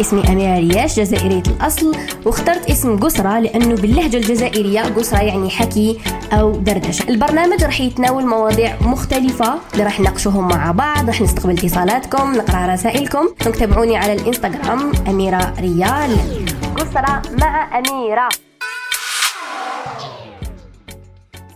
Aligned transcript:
اسمي 0.00 0.28
أميرة 0.28 0.58
رياش 0.58 1.00
جزائرية 1.00 1.42
الأصل. 1.46 1.96
واخترت 2.24 2.70
اسم 2.70 2.96
قسرة 2.96 3.38
لأنه 3.38 3.74
باللهجة 3.74 4.16
الجزائرية 4.16 4.80
قسرة 4.80 5.18
يعني 5.18 5.50
حكي 5.50 5.98
أو 6.32 6.52
دردشة. 6.52 7.08
البرنامج 7.08 7.64
راح 7.64 7.80
يتناول 7.80 8.26
مواضيع 8.26 8.76
مختلفة 8.80 9.54
اللي 9.72 9.84
راح 9.84 10.00
نناقشوهم 10.00 10.48
مع 10.48 10.70
بعض 10.70 11.06
راح 11.06 11.20
نستقبل 11.20 11.52
اتصالاتكم 11.52 12.32
نقرأ 12.32 12.74
رسائلكم. 12.74 13.28
donc 13.44 13.56
تابعوني 13.56 13.96
على 13.96 14.12
الإنستغرام 14.12 14.92
أميرة 15.08 15.54
ريال. 15.60 16.16
قسرة 16.76 17.22
مع 17.40 17.78
أميرة. 17.78 18.28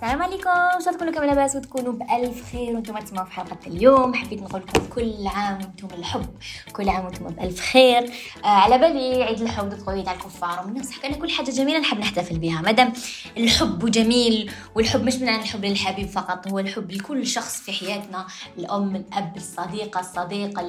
السلام 0.02 0.22
عليكم. 0.22 0.50
ان 0.50 0.80
شاء 0.80 0.88
الله 0.88 0.92
تكونوا 0.92 1.12
كامل 1.12 1.26
لاباس 1.26 1.56
وتكونوا 1.56 1.92
بألف 1.92 2.52
خير 2.52 2.74
وأنتم 2.74 2.98
تسمعوا 2.98 3.26
في 3.26 3.32
حلقة 3.32 3.56
اليوم. 3.66 4.14
حبيت 4.14 4.42
نقول 4.42 4.60
لكم 4.60 4.86
كل 4.94 5.26
عام 5.26 5.58
وأنتم 5.60 5.98
الحب. 5.98 6.26
كل 6.72 6.88
عام 6.88 7.04
وأنتم 7.04 7.28
بألف 7.28 7.60
خير. 7.60 8.10
آه 8.44 8.46
على 8.46 8.78
بالي 8.78 9.22
عيد 9.22 9.41
الحب 9.41 9.68
تقولوا 9.68 9.92
عيد 9.92 10.08
الكفار 10.08 10.64
ومن 10.64 10.74
نفس 10.74 10.91
حكينا 10.91 11.16
كل 11.16 11.30
حاجة 11.30 11.50
جميلة 11.50 11.78
نحب 11.78 11.98
نحتفل 11.98 12.38
بها. 12.38 12.60
مادام 12.60 12.92
الحب 13.36 13.91
جميل 13.91 14.50
والحب 14.74 15.05
مش 15.05 15.14
من 15.16 15.28
عن 15.28 15.41
الحب 15.41 15.64
للحبيب 15.64 16.08
فقط 16.08 16.48
هو 16.48 16.58
الحب 16.58 16.91
لكل 16.91 17.27
شخص 17.27 17.60
في 17.60 17.72
حياتنا. 17.72 18.27
الأم 18.58 18.96
الأب 18.96 19.36
الصديقة 19.36 20.00
الصديقه 20.00 20.69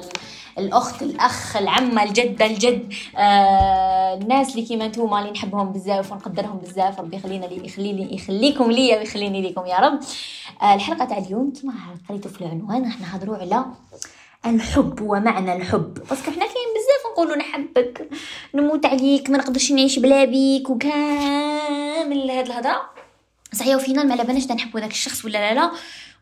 الأخت 0.58 1.02
الأخ 1.02 1.56
العمة 1.56 2.02
الجده 2.02 2.46
الجد. 2.46 2.92
آه 3.16 4.14
الناس 4.14 4.50
اللي 4.50 4.66
كيما 4.66 4.86
نتوما 4.86 5.20
اللي 5.20 5.30
نحبهم 5.30 5.72
بزاف 5.72 6.12
ونقدرهم 6.12 6.58
بزاف. 6.58 7.00
ربي 7.00 7.16
يخلينا 7.16 7.46
لي 7.46 7.66
يخلي 7.66 8.14
يخليكم 8.14 8.70
ليا 8.70 8.98
ويخلي 8.98 9.21
يخليني 9.22 9.50
لكم 9.50 9.66
يا 9.66 9.76
رب. 9.76 10.00
آه 10.62 10.74
الحلقة 10.74 11.04
تاع 11.04 11.18
اليوم 11.18 11.52
كما 11.62 11.72
قريتوا 12.08 12.30
في 12.30 12.40
العنوان 12.40 12.84
راح 12.84 13.00
نهضروا 13.00 13.36
على 13.36 13.64
الحب 14.46 15.00
ومعنى 15.00 15.56
الحب. 15.56 15.94
parce 15.94 16.16
que 16.16 16.30
حنا 16.30 16.44
كاين 16.44 16.68
بزاف 16.74 17.12
نقولوا 17.12 17.36
نحبك 17.36 18.08
نموت 18.54 18.86
عليك 18.86 19.30
ما 19.30 19.38
نقدرش 19.38 19.72
نعيش 19.72 19.98
بلا 19.98 20.24
بيك 20.24 20.70
وكامل 20.70 22.30
هاد 22.30 22.46
الهضرة. 22.46 22.90
صحيح 23.52 23.76
وفينا 23.76 24.04
ما 24.04 24.12
على 24.12 24.24
بالناش 24.24 24.50
نحبوا 24.50 24.80
داك 24.80 24.90
الشخص 24.90 25.24
ولا 25.24 25.38
لا 25.38 25.54
لا. 25.54 25.70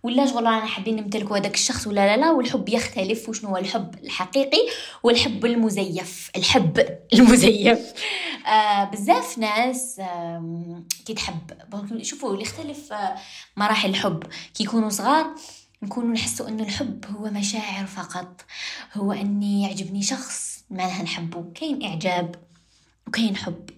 ولا 0.03 0.27
شغل 0.27 0.45
رانا 0.45 0.67
حابين 0.67 0.97
نمتلكوا 0.97 1.39
هذاك 1.39 1.55
الشخص 1.55 1.87
ولا 1.87 2.07
لا 2.07 2.17
لا 2.17 2.31
والحب 2.31 2.69
يختلف 2.69 3.29
وشنو 3.29 3.51
هو 3.51 3.57
الحب 3.57 3.95
الحقيقي 4.05 4.59
والحب 5.03 5.45
المزيف 5.47 6.31
الحب 6.37 6.79
المزيف. 7.15 7.93
آه 8.47 8.85
بزاف 8.85 9.39
ناس 9.39 9.97
آه 10.01 10.83
كي 11.07 11.15
تحب 11.15 11.41
شوفوا 12.03 12.31
اللي 12.31 12.43
يختلف 12.43 12.93
آه 12.93 13.15
مراحل 13.57 13.91
الحب. 13.91 14.25
كي 14.55 14.65
يكونوا 14.65 14.89
صغار 14.89 15.27
نكونوا 15.83 16.15
نحسوا 16.15 16.49
إنه 16.49 16.63
الحب 16.63 17.05
هو 17.17 17.31
مشاعر 17.31 17.87
فقط. 17.87 18.45
هو 18.95 19.13
إني 19.13 19.63
يعجبني 19.63 20.03
شخص 20.03 20.65
معناها 20.71 21.03
نحبه 21.03 21.45
كاين 21.55 21.83
إعجاب 21.85 22.35
وكاين 23.09 23.37
حب. 23.37 23.71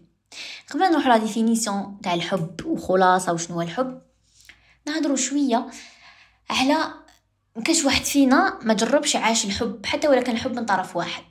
قبل 0.70 0.80
نروح 0.90 1.06
la 1.06 1.16
définition 1.16 1.98
تاع 2.02 2.14
الحب 2.14 2.66
وخلاصة 2.66 3.32
وشنو 3.32 3.56
هو 3.56 3.62
الحب 3.62 4.00
نهضروا 4.86 5.16
شوية 5.16 5.66
على 6.50 6.94
كاش 7.64 7.84
واحد 7.84 8.04
فينا 8.04 8.58
ما 8.62 8.74
جربش 8.74 9.16
عاش 9.16 9.44
الحب 9.44 9.86
حتى 9.86 10.08
ولا 10.08 10.22
كان 10.22 10.36
الحب 10.36 10.56
من 10.56 10.66
طرف 10.66 10.96
واحد. 10.96 11.24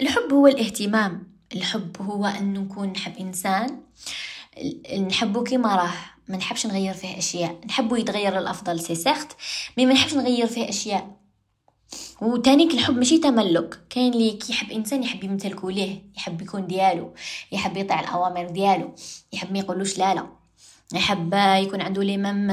الحب 0.00 0.32
هو 0.32 0.46
الاهتمام 0.46 1.36
الحب 1.54 2.02
هو 2.02 2.26
انه 2.26 2.60
نكون 2.60 2.88
نحب 2.88 3.16
إنسان 3.16 3.80
نحبه 5.08 5.44
كيما 5.44 5.76
راه 5.76 5.94
ما 6.28 6.36
نحبش 6.36 6.66
نغير 6.66 6.94
فيه 6.94 7.18
أشياء. 7.18 7.60
نحبه 7.66 7.98
يتغير 7.98 8.40
للأفضل 8.40 8.80
c'est 8.80 8.94
certain 8.94 9.36
mais 9.76 9.86
ما 9.86 9.92
نحبش 9.94 10.14
نغير 10.14 10.46
فيه 10.46 10.68
أشياء. 10.68 11.16
وتانيك 12.20 12.74
الحب 12.74 12.96
ماشي 12.98 13.18
تملك 13.18 13.80
كاين 13.90 14.12
اللي 14.12 14.30
كيحب 14.32 14.70
إنسان 14.72 15.02
يحب 15.02 15.24
يمتلكو 15.24 15.70
ليه 15.70 16.02
يحب 16.16 16.42
يكون 16.42 16.66
ديالو 16.66 17.14
يحب 17.52 17.76
يطيع 17.76 18.00
الأوامر 18.00 18.48
ديالو 18.48 18.94
يحب 19.32 19.52
ما 19.52 19.58
يقولوش 19.58 19.98
لا 19.98 20.14
لا. 20.14 20.26
يحب 20.94 21.34
يكون 21.34 21.80
عنده 21.80 22.02
les 22.02 22.16
mêmes 22.16 22.52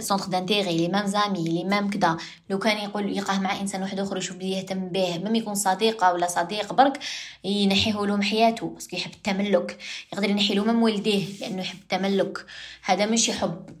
centres 0.00 0.26
d'intérêt 0.26 0.76
les 0.76 0.88
mêmes 0.88 1.06
amis 1.06 1.44
les 1.44 1.64
mêmes 1.64 1.90
كدا. 1.90 2.16
لو 2.50 2.58
كان 2.58 2.78
يقول 2.78 3.16
يلقاه 3.16 3.38
مع 3.38 3.60
إنسان 3.60 3.82
واحد 3.82 3.98
آخر 3.98 4.16
يشوف 4.16 4.36
بلي 4.36 4.50
يهتم 4.52 4.88
به 4.88 5.18
même 5.18 5.34
يكون 5.34 5.54
صديقه 5.54 6.12
ولا 6.12 6.26
صديق 6.26 6.72
برك 6.72 6.98
ينحيه 7.44 7.92
له 7.92 8.16
من 8.16 8.22
حياته 8.22 8.66
parce 8.66 8.85
que 8.85 8.96
يحب 8.96 9.12
التملك. 9.12 9.78
يقدر 10.12 10.30
ينحي 10.30 10.54
له 10.54 10.64
même 10.64 10.82
والديه 10.82 11.26
لأنه 11.40 11.60
يحب 11.60 11.78
التملك. 11.78 12.46
هذا 12.84 13.06
ماشي 13.06 13.32
حب 13.32 13.80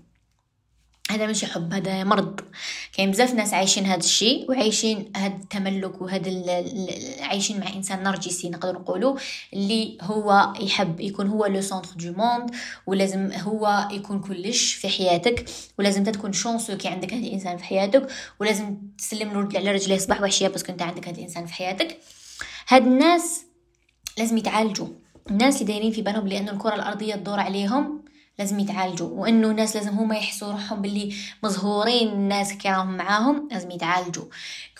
هذا 1.10 1.26
مش 1.26 1.44
حب 1.44 1.74
هذا 1.74 2.04
مرض. 2.04 2.40
كاين 2.92 3.10
بزاف 3.10 3.34
ناس 3.34 3.54
عايشين 3.54 3.86
هذا 3.86 3.98
الشيء 3.98 4.50
وعايشين 4.50 5.12
هذا 5.16 5.34
التملك 5.34 6.02
وهذا 6.02 6.30
عايشين 7.20 7.60
مع 7.60 7.68
إنسان 7.74 8.02
نرجسي 8.02 8.50
نقدر 8.50 8.72
نقولوا 8.72 9.16
اللي 9.52 9.98
هو 10.02 10.52
يحب 10.60 11.00
يكون 11.00 11.26
هو 11.26 11.46
le 11.46 11.60
centre 11.60 11.90
du 11.96 12.12
monde 12.12 12.50
ولازم 12.86 13.32
هو 13.32 13.88
يكون 13.92 14.20
كلش 14.20 14.74
في 14.74 14.88
حياتك 14.88 15.44
ولازم 15.78 16.04
تكون 16.04 16.32
chanceux 16.32 16.76
كي 16.76 16.88
عندك 16.88 17.14
هذا 17.14 17.26
الإنسان 17.26 17.56
في 17.56 17.64
حياتك 17.64 18.06
ولازم 18.40 18.76
تسلم 18.98 19.32
له 19.32 19.58
على 19.58 19.72
رجليه 19.72 19.98
صباح 19.98 20.20
وعشيه 20.20 20.48
parce 20.48 20.63
que 20.63 20.72
انت 20.72 20.82
عندك 20.82 21.08
هذا 21.08 21.16
الإنسان 21.16 21.46
في 21.46 21.54
حياتك. 21.54 21.98
هاد 22.68 22.86
الناس 22.86 23.44
لازم 24.18 24.36
يتعالجوا 24.36 24.88
الناس 25.30 25.62
اللي 25.62 25.72
دايرين 25.72 25.92
في 25.92 26.02
بالهم 26.02 26.28
لأنه 26.28 26.52
الكرة 26.52 26.74
الأرضية 26.74 27.14
تدور 27.14 27.40
عليهم 27.40 28.02
لازم 28.40 28.58
يتعالجوا 28.58 29.08
وإنه 29.08 29.50
الناس 29.50 29.76
لازم 29.76 29.90
هما 29.90 30.16
يحسوا 30.16 30.52
روحهم 30.52 30.82
باللي 30.82 31.14
مزهورين 31.42 32.08
الناس 32.08 32.52
كي 32.52 32.68
راهم 32.68 32.96
معاهم 32.96 33.48
لازم 33.52 33.70
يتعالجوا. 33.70 34.24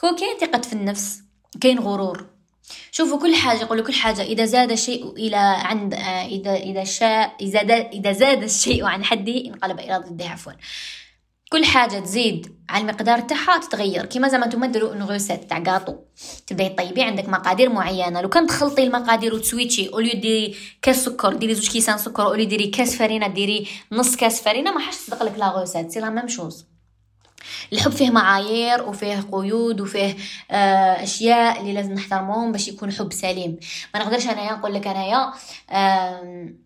كو 0.00 0.15
كاين 0.16 0.38
ثقة 0.41 0.60
في 0.60 0.72
النفس 0.72 1.22
كاين 1.60 1.78
غرور. 1.78 2.26
شوفوا 2.91 3.19
كل 3.19 3.34
حاجة 3.34 3.59
يقولوا 3.59 3.84
كل 3.84 3.94
حاجة 3.94 4.22
إذا 4.22 4.44
زاد 4.44 4.71
الشيء 4.71 5.12
إلى 5.12 5.37
عند 5.37 5.94
إذا 6.28 6.54
إذا 6.54 6.84
شاء 6.84 7.37
إذا 7.41 7.60
إذا 7.60 8.12
زاد 8.12 8.43
الشيء 8.43 8.84
عن 8.84 9.04
حده 9.04 9.44
انقلب 9.47 9.78
إلى 9.81 9.98
ضده 9.98 10.28
عفوا. 10.28 10.53
كل 11.53 11.65
حاجة 11.65 11.99
تزيد 11.99 12.55
على 12.69 12.83
المقدار 12.83 13.21
تاعها 13.21 13.59
تتغير. 13.59 14.06
كيما 14.06 14.28
زعما 14.28 14.47
نتوما 14.47 14.66
ديروا 14.66 14.91
une 14.91 15.03
recette 15.03 15.51
تاع 15.50 15.59
كاطو 15.59 15.94
تبداي 16.47 16.69
طيبي 16.69 17.03
عندك 17.03 17.28
مقادير 17.28 17.69
معينة. 17.69 18.21
لو 18.21 18.28
كان 18.28 18.47
تخلطي 18.47 18.83
المقادير 18.84 19.34
وتسويتشي 19.34 19.89
au 19.89 19.99
lieu 19.99 20.21
ديري 20.21 20.56
كاس 20.83 21.05
سكر 21.05 21.34
ديري 21.34 21.55
زوج 21.55 21.69
كيسان 21.69 21.99
سكر 21.99 22.22
au 22.23 22.31
lieu 22.31 22.47
ديري 22.47 22.66
كاس 22.66 22.97
فرينة 22.97 23.27
ديري 23.27 23.69
نص 23.93 24.16
كاس 24.16 24.43
فرينة 24.43 24.72
ما 24.72 24.81
حاش 24.81 24.97
تصدق 24.97 25.22
لك 25.22 25.39
la 25.39 25.49
recette 25.49 25.91
c'est 25.91 26.01
la 26.01 26.11
même 26.11 26.28
chose. 26.28 26.67
الحب 27.72 27.91
فيه 27.91 28.10
معايير 28.10 28.89
وفيه 28.89 29.27
قيود 29.33 29.81
وفيه 29.81 30.16
آه 30.50 31.03
أشياء 31.03 31.60
اللي 31.60 31.72
لازم 31.72 31.93
نحترمهم 31.93 32.53
باش 32.53 32.69
يكون 32.69 32.93
حب 32.93 33.12
سليم. 33.12 33.56
ما 33.94 34.00
نقدرش 34.00 34.27
أنايا 34.27 34.53
نقول 34.53 34.75
لك 34.75 34.87
أنايا 34.87 35.33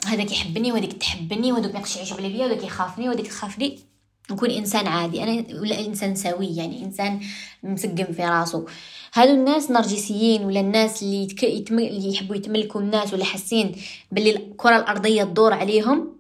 هذاك 0.07 0.33
يحبني 0.33 0.73
وهذيك 0.73 0.93
تحبني 0.93 1.53
وهذاك 1.53 1.73
ما 1.73 1.79
يقدرش 1.79 1.97
يعيش 1.97 2.13
بيا 2.13 2.47
وهذاك 2.47 2.65
يخافني 2.65 3.09
وهذيك 3.09 3.27
تخافني 3.27 3.94
نكون 4.31 4.51
إنسان 4.51 4.87
عادي. 4.87 5.23
أنا 5.23 5.61
ولا 5.61 5.87
إنسان 5.87 6.15
سوي 6.15 6.47
يعني 6.57 6.85
إنسان 6.85 7.21
مسقم 7.63 8.13
في 8.13 8.25
راسه. 8.25 8.67
هادو 9.15 9.33
الناس 9.33 9.71
نرجسيين 9.71 10.45
ولا 10.45 10.61
الناس 10.61 11.03
اللي, 11.03 11.23
يتك... 11.23 11.43
يتم... 11.43 11.79
اللي 11.79 12.13
يحبوا 12.13 12.37
يتملكوا 12.37 12.81
الناس 12.81 13.15
ولا 13.15 13.25
حاسين 13.25 13.73
باللي 14.13 14.37
الكرة 14.37 14.77
الأرضية 14.77 15.25
تدور 15.25 15.53
عليهم 15.53 16.17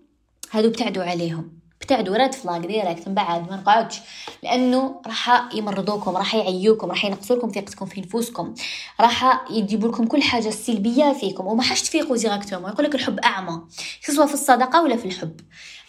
هادو 0.50 0.68
ابتعدوا 0.68 1.02
عليهم. 1.02 1.63
ابتعدوا 1.82 2.16
راد 2.16 2.34
فلاك 2.34 2.60
direct 2.60 3.08
من 3.08 3.14
بعد 3.14 3.50
ما 3.50 3.56
نقعدش 3.56 4.00
لأنه 4.42 5.00
راح 5.06 5.48
يمرضوكم 5.54 6.16
راح 6.16 6.34
يعيوكم 6.34 6.88
راح 6.88 7.04
ينقصوا 7.04 7.36
لكم 7.36 7.48
ثقتكم 7.48 7.86
في 7.86 8.00
نفوسكم 8.00 8.54
راح 9.00 9.44
يجيبوا 9.50 9.88
لكم 9.88 10.06
كل 10.06 10.22
حاجة 10.22 10.50
سلبيه 10.50 11.12
فيكم 11.12 11.46
وما 11.46 11.62
حاش 11.62 11.82
تفيقوا 11.82 12.16
directement 12.16 12.70
يقول 12.70 12.86
لك 12.86 12.94
الحب 12.94 13.18
أعمى. 13.18 13.60
سواء 14.00 14.26
في 14.26 14.34
الصداقه 14.34 14.82
ولا 14.82 14.96
في 14.96 15.04
الحب؟ 15.04 15.40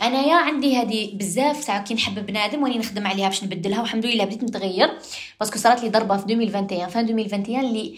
أنا 0.02 0.22
يا 0.22 0.36
عندي 0.36 0.78
هذه 0.78 1.18
بزاف 1.18 1.64
ساعه 1.64 1.84
كي 1.84 1.94
نحب 1.94 2.26
بنادم 2.26 2.64
واني 2.64 2.78
نخدم 2.78 3.08
عليها 3.08 3.30
باش 3.30 3.44
نبدلها 3.44 3.80
والحمد 3.80 4.06
لله 4.06 4.26
بديت 4.26 4.44
نتغير 4.44 5.00
باسكو 5.40 5.60
صارت 5.60 5.84
لي 5.84 5.90
ضربة 5.90 6.18
في 6.18 6.24
2021 6.24 6.90
في 6.90 7.00
2021 7.00 7.60
اللي 7.60 7.98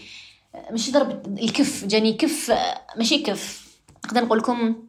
ماشي 0.70 0.92
ضرب 0.92 1.38
الكف 1.38 1.84
جاني 1.84 2.12
كف 2.12 2.52
ماشي 2.96 3.18
كف 3.18 3.68
نقدر 4.04 4.24
نقول 4.24 4.38
لكم 4.38 4.87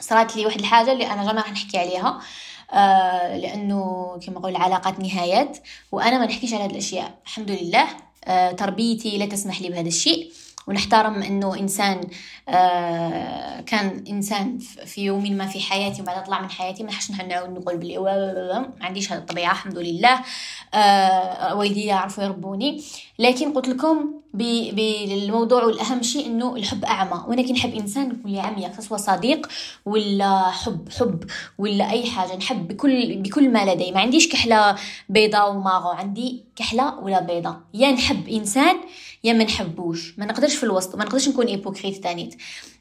صارت 0.00 0.36
لي 0.36 0.46
واحد 0.46 0.58
الحاجة 0.58 0.92
اللي 0.92 1.06
أنا 1.12 1.24
جامع 1.26 1.50
نحكي 1.50 1.78
عليها. 1.78 2.20
آه 2.72 3.36
لأنه 3.36 4.06
كما 4.26 4.38
نقول 4.38 4.50
العلاقات 4.50 5.00
نهايات 5.00 5.58
وأنا 5.92 6.18
ما 6.18 6.26
نحكيش 6.26 6.54
على 6.54 6.64
هذه 6.64 6.70
الأشياء. 6.70 7.14
الحمد 7.26 7.50
لله. 7.50 7.86
آه 8.24 8.52
تربيتي 8.52 9.18
لا 9.18 9.26
تسمح 9.26 9.62
لي 9.62 9.68
بهذا 9.68 9.88
الشيء. 9.88 10.32
ونحترم 10.68 11.22
أنه 11.22 11.54
إنسان 11.58 12.00
آه 12.48 13.60
كان 13.60 14.04
إنسان 14.08 14.58
في 14.58 15.04
يوم 15.04 15.32
ما 15.32 15.46
في 15.46 15.60
حياتي 15.60 16.02
وبعد 16.02 16.24
طلع 16.24 16.40
من 16.40 16.50
حياتي 16.50 16.82
ما 16.82 16.92
حش 16.92 17.10
نعاود 17.10 17.50
نقول 17.50 17.76
بلي 17.76 17.98
ما 17.98 18.72
عنديش 18.80 19.12
هذه 19.12 19.18
الطبيعة 19.18 19.52
الحمد 19.52 19.78
لله. 19.78 20.20
آه 20.74 21.54
والدي 21.54 21.84
يعرفوا 21.84 22.24
يربوني 22.24 22.82
لكن 23.18 23.52
قلت 23.52 23.68
لكم 23.68 24.14
بالموضوع 24.38 25.64
والأهم 25.64 26.02
شيء 26.02 26.26
إنه 26.26 26.56
الحب 26.56 26.84
أعمى. 26.84 27.24
وأنا 27.28 27.42
كي 27.42 27.52
نحب 27.52 27.74
إنسان 27.74 28.08
نكون 28.08 28.32
لي 28.32 28.40
عميق 28.40 28.80
سواء 28.80 29.00
صديق 29.00 29.48
ولا 29.86 30.50
حب 30.50 30.88
حب 30.98 31.24
ولا 31.58 31.90
أي 31.90 32.06
حاجة. 32.06 32.36
نحب 32.36 32.68
بكل 32.68 33.16
بكل 33.16 33.50
ما 33.52 33.72
لدي. 33.74 33.92
ما 33.92 34.00
عنديش 34.00 34.28
كحلة 34.28 34.76
بيضاء 35.08 35.50
وماغو 35.50 35.90
عندي 35.90 36.44
كحلة 36.56 36.98
ولا 36.98 37.20
بيضاء 37.20 37.60
يا 37.74 37.92
نحب 37.92 38.28
إنسان 38.28 38.76
يا 39.24 39.32
ما 39.32 39.44
نحبوش. 39.44 40.18
ما 40.18 40.26
نقدرش 40.26 40.54
في 40.54 40.64
الوسط. 40.64 40.96
ما 40.96 41.04
نقدرش 41.04 41.28
نكون 41.28 41.46
hypocrite 41.46 42.02
تانيت. 42.02 42.34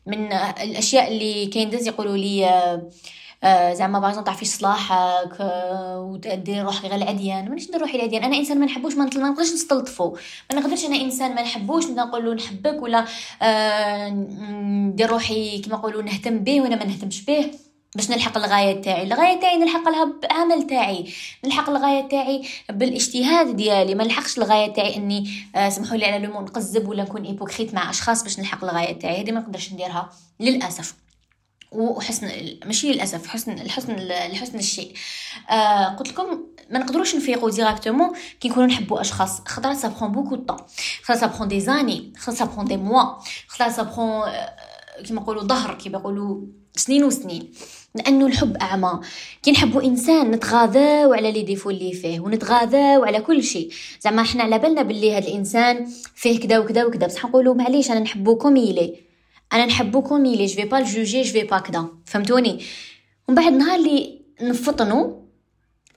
من 0.07 0.33
الأشياء 0.33 1.07
اللي 1.07 1.45
كاين 1.45 1.69
داز 1.69 1.87
يقولوا 1.87 2.17
لي 2.17 2.45
آه، 2.45 2.89
زعما 3.73 3.99
باش 3.99 4.21
تعرفي 4.21 4.45
صلاحك 4.45 5.37
آه، 5.39 5.99
وديري 5.99 6.61
روحك 6.61 6.85
غير 6.85 6.95
العديان 6.95 7.49
مانيش 7.49 7.67
ندير 7.69 7.81
روحي 7.81 7.95
العديان 7.97 8.23
أنا 8.23 8.37
إنسان 8.37 8.59
ما 8.59 8.65
نحبوش 8.65 8.93
ما 8.95 9.05
نقدرش 9.05 9.53
نستلطفو. 9.53 10.17
ما 10.51 10.59
نقدرش 10.59 10.85
أنا 10.85 10.95
إنسان 10.95 11.35
ما 11.35 11.41
نحبوش 11.41 11.85
نقول 11.85 12.25
له 12.25 12.33
نحبك 12.33 12.81
ولا 12.81 13.05
آه، 13.41 14.09
ندير 14.09 15.09
روحي 15.09 15.59
كما 15.59 15.75
نقولوا 15.75 16.01
نهتم 16.01 16.39
به 16.39 16.61
وأنا 16.61 16.75
ما 16.75 16.85
نهتمش 16.85 17.25
به. 17.25 17.51
باش 17.95 18.09
نلحق 18.09 18.37
الغاية 18.37 18.81
تاعي. 18.81 19.03
الغاية 19.03 19.39
تاعي 19.39 19.57
نلحق 19.57 19.89
لها 19.89 20.13
بعمل 20.23 20.67
تاعي. 20.67 21.05
نلحق 21.45 21.69
الغاية 21.69 22.07
تاعي 22.07 22.41
بالاجتهاد 22.69 23.55
ديالي. 23.55 23.95
ما 23.95 24.03
نلحقش 24.03 24.37
الغاية 24.37 24.73
تاعي 24.73 24.95
إني 24.95 25.29
سمحوا 25.69 25.97
لي 25.97 26.05
على 26.05 26.27
لو 26.27 26.41
نقزب 26.41 26.87
ولا 26.87 27.03
نكون 27.03 27.23
hypocrite 27.23 27.73
مع 27.73 27.89
أشخاص 27.89 28.23
باش 28.23 28.39
نلحق 28.39 28.63
الغاية 28.63 28.99
تاعي. 28.99 29.21
هذه 29.21 29.31
ما 29.31 29.39
نقدرش 29.39 29.73
نديرها 29.73 30.09
للأسف. 30.39 31.04
وحسن 31.75 32.27
ماشي 32.65 32.91
للأسف 32.91 33.27
حسن 33.27 33.51
الحسن 33.51 33.95
لحسن 34.31 34.59
الشيء. 34.59 34.93
آه 35.49 35.85
قلت 35.85 36.09
لكم 36.09 36.43
ما 36.69 36.79
نقدروش 36.79 37.15
نفيقوا 37.15 37.49
directement 37.49 38.11
كي 38.39 38.49
نكونوا 38.49 38.67
نحبوا 38.67 39.01
أشخاص. 39.01 39.41
خاطر 39.47 39.73
ça 39.73 39.87
prend 39.87 40.11
beaucoup 40.11 40.35
de 40.35 40.42
temps 40.42 40.57
خاطر 41.03 41.19
ça 41.19 41.27
prend 41.27 41.47
des 41.47 41.59
années 41.59 42.13
خاطر 42.17 42.37
ça 42.37 42.45
prend 42.45 42.65
des 42.65 42.77
mois 42.77 43.03
خاطر 43.47 43.71
ça 43.71 43.83
prend 43.83 44.23
كيما 45.05 45.21
نقولوا 45.21 45.43
ظهر 45.43 45.73
كيما 45.73 45.99
يقولوا 45.99 46.41
سنين 46.75 47.03
وسنين. 47.03 47.51
لأنه 47.95 48.25
الحب 48.25 48.57
أعمى. 48.57 48.99
كي 49.43 49.51
نحبوا 49.51 49.83
إنسان 49.83 50.31
نتغاذاو 50.31 51.13
على 51.13 51.31
les 51.31 51.41
défauts 51.41 51.69
اللي 51.69 51.93
فيه 51.93 52.19
ونتغاذاو 52.19 53.03
على 53.03 53.21
كل 53.21 53.43
شيء. 53.43 53.71
زعما 54.01 54.21
إحنا 54.21 54.43
على 54.43 54.59
بالنا 54.59 54.81
باللي 54.81 55.17
هذا 55.17 55.27
الإنسان 55.27 55.87
فيه 56.15 56.39
كذا 56.39 56.59
وكذا 56.59 56.85
وكذا 56.85 57.07
بصح 57.07 57.25
نقولوا 57.25 57.53
معليش 57.53 57.91
أنا 57.91 57.99
نحبوكم 57.99 58.57
يلي 58.57 59.04
أنا 59.53 59.65
نحبكم 59.65 60.21
mais 60.21 60.45
je 60.45 60.55
vais 60.55 60.65
pas 60.65 60.79
juger 60.81 61.21
je 61.21 61.31
vais 61.31 61.43
pas 61.43 61.59
كدا. 61.59 61.87
فهمتوني؟ 62.05 62.63
ومن 63.27 63.35
بعد 63.35 63.53
نهار 63.53 63.79
اللي 63.79 64.21
نفطنوا 64.41 65.25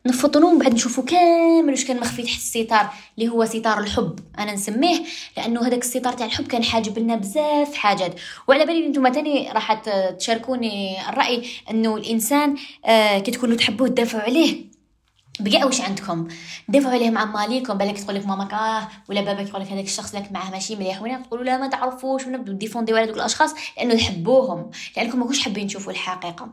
نفطنوا 0.06 0.50
ومن 0.50 0.58
بعد 0.58 0.74
نشوفوا 0.74 1.04
كامل 1.04 1.70
واش 1.70 1.84
كان 1.84 2.00
مخفي 2.00 2.22
تحت 2.22 2.38
الستار 2.38 2.90
اللي 3.18 3.28
هو 3.28 3.44
ستار 3.44 3.78
الحب. 3.78 4.20
أنا 4.38 4.52
نسميه 4.52 5.02
لأنه 5.36 5.66
هذاك 5.66 5.82
الستار 5.82 6.12
تاع 6.12 6.26
الحب 6.26 6.46
كان 6.46 6.64
حاجب 6.64 6.98
لنا 6.98 7.16
بزاف 7.16 7.74
حاجات. 7.74 8.14
وعلى 8.48 8.66
بالي 8.66 8.88
نتوما 8.88 9.10
تاني 9.10 9.52
راح 9.52 9.72
تشاركوني 10.18 11.08
الرأي 11.08 11.42
إنه 11.70 11.96
الإنسان 11.96 12.56
آه 12.84 13.18
كي 13.18 13.30
تكونوا 13.30 13.56
تحبوه 13.56 13.88
تدافعوا 13.88 14.22
عليه. 14.22 14.77
بقى 15.40 15.64
واش 15.64 15.80
عندكم؟ 15.80 16.28
دافعوا 16.68 16.92
عليه 16.94 17.10
مع 17.10 17.24
ماليكم 17.24 17.74
بالك 17.78 17.98
تقول 17.98 18.16
لك 18.16 18.26
ماماك 18.26 18.52
آه 18.54 18.88
ولا 19.08 19.20
باباك 19.20 19.48
يقول 19.48 19.62
لك 19.62 19.72
هذاك 19.72 19.84
الشخص 19.84 20.14
لك 20.14 20.32
معاه 20.32 20.50
ماشي 20.50 20.76
مليح. 20.76 21.02
وين 21.02 21.22
تقولوا 21.22 21.44
لا 21.44 21.56
ما 21.58 21.68
تعرفوش 21.68 22.26
ونبداو 22.26 22.54
ديفونديو 22.54 22.96
على 22.96 23.06
دوك 23.06 23.16
الاشخاص 23.16 23.54
لأنه 23.76 23.94
تحبوهم 23.94 24.70
لأنكم 24.96 25.18
ماكوش 25.18 25.40
حابين 25.40 25.66
تشوفوا 25.66 25.92
الحقيقة. 25.92 26.48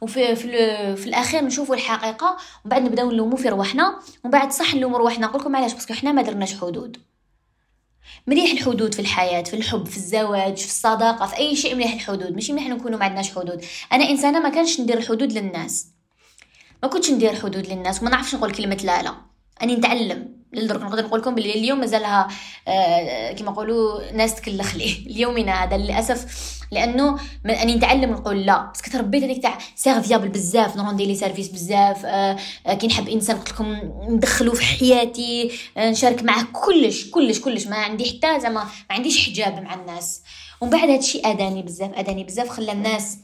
وفي 0.00 0.36
في, 0.36 0.48
في 0.96 1.06
الأخير 1.06 1.44
نشوفوا 1.44 1.74
الحقيقة 1.74 2.26
ومن 2.64 2.70
بعد 2.70 2.82
نبداو 2.82 3.10
نلوموا 3.10 3.36
في 3.36 3.48
رواحنا 3.48 3.98
ومن 4.24 4.30
بعد 4.32 4.52
صح 4.52 4.74
نلوموا 4.74 4.98
رواحنا. 4.98 5.26
نقول 5.26 5.40
لكم 5.40 5.56
علاش؟ 5.56 5.72
parce 5.72 5.86
que 5.86 5.94
حنا 5.94 6.12
ما 6.12 6.22
درناش 6.22 6.60
حدود. 6.60 6.96
مليح 8.26 8.50
الحدود 8.50 8.94
في 8.94 9.00
الحياة 9.00 9.42
في 9.42 9.54
الحب 9.56 9.86
في 9.86 9.96
الزواج 9.96 10.56
في 10.56 10.64
الصداقة 10.66 11.26
في 11.26 11.36
أي 11.38 11.56
شيء 11.56 11.74
مليح 11.74 11.92
الحدود. 11.92 12.32
ماشي 12.34 12.52
مليح 12.52 12.66
نكونوا 12.68 12.98
ما 12.98 13.04
عندناش 13.04 13.30
حدود. 13.30 13.64
أنا 13.92 14.10
إنسانة 14.10 14.40
ما 14.40 14.48
كانش 14.48 14.80
ندير 14.80 14.98
الحدود 14.98 15.32
للناس. 15.32 15.86
ما 16.82 16.88
كنتش 16.88 17.10
ندير 17.10 17.34
حدود 17.34 17.66
للناس 17.66 18.00
وما 18.02 18.10
نعرفش 18.10 18.34
نقول 18.34 18.50
كلمة 18.54 18.78
لا 18.84 19.02
لا. 19.02 19.14
أني 19.62 19.76
نتعلم. 19.76 20.38
للدرجة 20.52 20.84
نقدر 20.84 21.04
نقول 21.04 21.20
لكم 21.20 21.34
باللي 21.34 21.54
اليوم 21.54 21.80
مازالها 21.80 22.28
آه 22.68 23.32
كما 23.32 23.50
نقولوا 23.50 24.12
ناس 24.12 24.34
تكلخ 24.34 24.74
لي 24.76 24.92
اليومنا 25.10 25.64
هذا 25.64 25.76
للأسف 25.76 26.48
لأنه 26.72 27.18
من 27.44 27.50
أني 27.50 27.74
نتعلم 27.74 28.10
نقول 28.10 28.46
لا. 28.46 28.70
بس 28.74 28.80
تربيت 28.82 29.22
هذيك 29.24 29.42
تاع 29.42 29.58
serviable 29.76 30.28
بزاف 30.28 30.76
نروندي 30.76 31.06
les 31.06 31.14
services 31.14 31.48
بزاف 31.48 32.06
آه 32.06 32.36
آه 32.66 32.74
كي 32.74 32.86
نحب 32.86 33.08
إنسان 33.08 33.36
قلت 33.36 33.50
لكم 33.50 33.76
ندخلو 34.08 34.52
في 34.52 34.64
حياتي 34.64 35.50
نشارك 35.78 36.22
معاه 36.22 36.44
كلش 36.52 37.10
كلش 37.10 37.40
كلش. 37.40 37.66
ما 37.66 37.76
عندي 37.76 38.04
حتى 38.04 38.40
زعما 38.40 38.64
ما 38.64 38.96
عنديش 38.96 39.26
حجاب 39.28 39.62
مع 39.62 39.74
الناس. 39.74 40.22
ومن 40.60 40.70
بعد 40.70 40.90
هادشي 40.90 41.20
اداني 41.24 41.62
بزاف 41.62 41.90
اداني 41.94 42.24
بزاف 42.24 42.48
خلى 42.48 42.72
الناس 42.72 43.18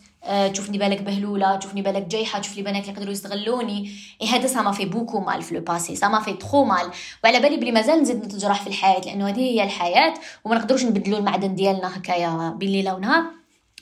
تشوفني 0.53 0.79
بالك 0.79 1.03
بهلولة 1.03 1.57
تشوفني 1.57 1.83
بالك 1.83 2.03
جايحة 2.03 2.39
تشوف 2.39 2.57
لي 2.57 2.63
بنات 2.63 2.83
اللي 2.83 2.93
يقدروا 2.93 3.13
يستغلوني. 3.13 3.91
اي 4.23 4.27
هذا 4.27 4.47
ça 4.47 4.63
m'a 4.63 4.64
fait 4.64 4.66
beaucoup 4.66 4.71
mal 4.71 4.73
في 4.73 4.85
le 4.85 5.43
passé 5.43 5.61
ça 5.61 6.09
m'a 6.09 6.21
fait 6.21 6.33
trop 6.33 6.65
mal. 6.65 6.91
وعلى 7.25 7.41
بالي 7.41 7.57
بلي 7.57 7.73
مازال 7.73 8.03
نزيد 8.03 8.25
نتجرح 8.25 8.61
في 8.63 8.67
الحياة 8.67 9.01
لأنه 9.01 9.29
هذه 9.29 9.41
هي 9.41 9.65
الحياة 9.65 10.15
وما 10.45 10.55
نقدروش 10.55 10.85
نبدلوا 10.85 11.19
المعدن 11.19 11.55
ديالنا 11.55 11.99
هكايا 11.99 12.55
بالليلة 12.59 12.95
ونهار. 12.95 13.25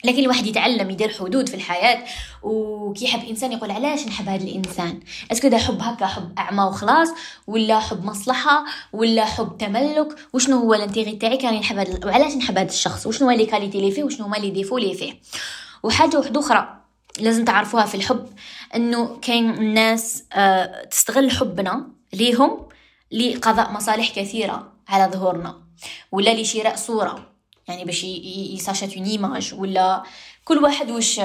لكن 0.05 0.19
الواحد 0.19 0.47
يتعلم 0.47 0.89
يدير 0.89 1.09
حدود 1.09 1.49
في 1.49 1.55
الحياة. 1.55 2.03
وكي 2.43 3.05
يحب 3.05 3.29
إنسان 3.29 3.51
يقول 3.51 3.71
علاش 3.71 4.07
نحب 4.07 4.29
هذا 4.29 4.43
الإنسان؟ 4.43 4.99
est-ce 5.31 5.42
que 5.42 5.47
ده 5.47 5.57
حب 5.57 5.81
هكا 5.81 6.05
حب 6.05 6.33
أعمى 6.37 6.63
وخلاص 6.63 7.09
ولا 7.47 7.79
حب 7.79 8.05
مصلحة 8.05 8.65
ولا 8.93 9.25
حب 9.25 9.57
تملك 9.57 10.15
وشنو 10.33 10.59
هو 10.59 10.73
ال 10.73 10.78
intérêt 10.78 11.11
تاعي؟ 11.11 11.37
كان 11.37 11.53
نحب 11.53 11.77
هذا 11.77 12.05
وعلاش 12.05 12.33
نحب 12.35 12.57
هذا 12.57 12.69
الشخص؟ 12.69 13.07
وشنو 13.07 13.29
هو 13.29 13.37
les 13.37 13.45
qualités 13.45 13.81
لي 13.81 13.91
فيه؟ 13.91 14.03
وشنو 14.03 14.25
هما 14.25 14.37
les 14.37 14.49
défauts 14.49 14.77
لي 14.77 14.93
فيه؟ 14.93 15.13
وحاجة 15.83 16.17
وحده 16.19 16.39
أخرى 16.39 16.79
لازم 17.19 17.45
تعرفوها 17.45 17.85
في 17.85 17.95
الحب 17.95 18.29
إنه 18.75 19.19
كاين 19.21 19.73
ناس 19.73 20.23
آه، 20.33 20.85
تستغل 20.85 21.31
حبنا 21.31 21.87
ليهم 22.13 22.67
لقضاء 23.11 23.71
مصالح 23.71 24.09
كثيرة 24.15 24.71
على 24.87 25.11
ظهورنا 25.13 25.61
ولا 26.11 26.41
لشراء 26.41 26.75
صورة 26.75 27.29
يعني 27.67 27.85
باش 27.85 28.03
ي 28.03 28.13
s'achète 28.13 28.97
une 28.97 29.05
image 29.05 29.53
ولا 29.57 30.03
كل 30.45 30.57
واحد 30.57 30.91
وش 30.91 31.21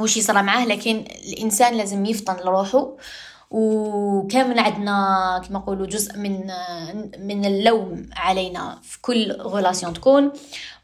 وش 0.00 0.16
يصرى 0.16 0.42
معاه 0.42 0.66
لكن 0.66 1.04
الإنسان 1.28 1.74
لازم 1.74 2.06
يفطن 2.06 2.36
لروحه. 2.36 2.96
وكامل 3.50 4.58
عندنا 4.58 5.42
كما 5.48 5.58
نقولوا 5.58 5.86
جزء 5.86 6.18
من 6.18 6.50
من 7.18 7.44
اللوم 7.44 8.10
علينا 8.16 8.78
في 8.82 9.00
كل 9.02 9.32
غولاسيون 9.32 9.92
تكون. 9.92 10.32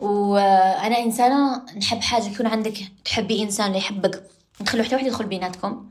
وأنا 0.00 0.98
إنسانة 0.98 1.62
نحب 1.78 2.00
حاجة 2.00 2.24
يكون 2.24 2.46
عندك 2.46 2.74
تحبي 3.04 3.42
إنسان 3.42 3.66
اللي 3.66 3.78
يحبك. 3.78 4.22
نخلو 4.60 4.82
حتى 4.82 4.94
واحد 4.94 5.06
يدخل 5.06 5.26
بيناتكم. 5.26 5.88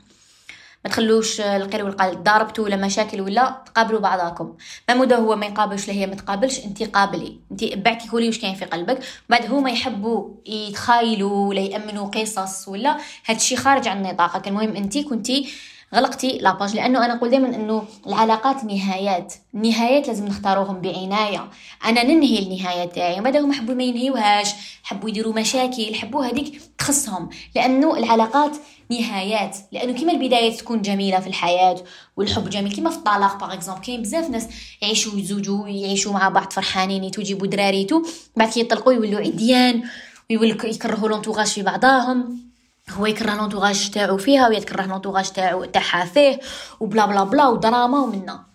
ما 0.84 0.90
تخلوش 0.90 1.40
القير 1.40 1.84
والقال 1.84 2.22
ضربتوا 2.22 2.64
ولا 2.64 2.76
مشاكل 2.76 3.20
ولا 3.20 3.62
تقابلوا 3.66 4.00
بعضاكم. 4.00 4.54
ما 4.88 4.94
مدى 4.94 5.14
هو 5.14 5.36
ما 5.36 5.46
يقابلش 5.46 5.84
ولا 5.84 5.92
هي 5.92 6.06
ما 6.06 6.14
تقابلش 6.14 6.64
انت 6.64 6.82
قابلي. 6.82 7.40
انت 7.50 7.64
بعتي 7.64 8.08
كولي 8.08 8.26
واش 8.26 8.38
كاين 8.38 8.54
في 8.54 8.64
قلبك. 8.64 8.98
بعد 9.28 9.52
هما 9.52 9.70
يحبوا 9.70 10.28
يتخايلوا 10.46 11.48
ولا 11.48 11.60
يامنوا 11.60 12.06
قصص 12.06 12.68
ولا 12.68 12.96
هادشي 13.26 13.56
خارج 13.56 13.88
عن 13.88 14.02
نطاقك. 14.02 14.48
المهم 14.48 14.76
انت 14.76 14.98
كنتي 14.98 15.48
غلقتي 15.94 16.38
la 16.38 16.51
page 16.51 16.76
لأنه 16.76 17.04
أنا 17.04 17.14
نقول 17.14 17.30
دائما 17.30 17.48
إنه 17.48 17.84
العلاقات 18.06 18.64
نهايات. 18.64 19.34
النهايات 19.54 20.08
لازم 20.08 20.26
نختاروهم 20.26 20.80
بعناية. 20.80 21.48
أنا 21.84 22.02
ننهي 22.02 22.38
النهاية 22.38 22.84
تاعي. 22.84 23.20
بعد 23.20 23.36
هما 23.36 23.54
حبوا 23.54 23.74
ما 23.74 23.82
ينهيوهاش. 23.82 24.48
حبوا 24.82 25.08
يديروا 25.08 25.32
مشاكل. 25.32 25.94
حبوا 25.94 26.24
هذيك 26.24 26.60
تخصهم. 26.78 27.28
لأنه 27.54 27.96
العلاقات 27.98 28.56
نهايات. 28.90 29.56
لأنه 29.72 29.92
كيما 29.92 30.12
البدايات 30.12 30.54
تكون 30.58 30.82
جميلة 30.82 31.20
في 31.20 31.26
الحياة 31.26 31.76
والحب 32.16 32.50
جميل. 32.50 32.72
كيما 32.72 32.90
في 32.90 32.96
الطلاق 32.96 33.40
par 33.40 33.52
exemple 33.52 33.80
كاين 33.80 34.02
بزاف 34.02 34.30
ناس 34.30 34.48
يعيشوا 34.82 35.18
يزوجوا 35.18 35.68
يعيشوا 35.68 36.12
مع 36.12 36.28
بعض 36.28 36.52
فرحانين. 36.52 37.04
يجيبوا 37.04 37.46
دراريتو 37.46 38.02
بعد 38.36 38.48
كي 38.48 38.60
يطلقوا 38.60 38.92
يولوا 38.92 39.20
عديان 39.20 39.82
ويولوا 40.30 40.66
يكرهوا 40.66 41.08
لونتوغاج 41.08 41.46
في 41.46 41.62
بعضاهم 41.62 42.46
هو 42.90 43.06
يكره 43.06 43.34
لونتوراج 43.34 43.90
تاعو 43.90 44.16
فيها 44.16 44.48
وهي 44.48 44.60
تكره 44.60 44.86
لونتوراج 44.86 45.30
تاعو 45.30 45.64
تاعها 45.64 46.04
فيه 46.04 46.40
وبلا 46.80 47.06
بلا 47.06 47.24
بلا 47.24 47.48
ودراما 47.48 48.00
ومنا. 48.00 48.46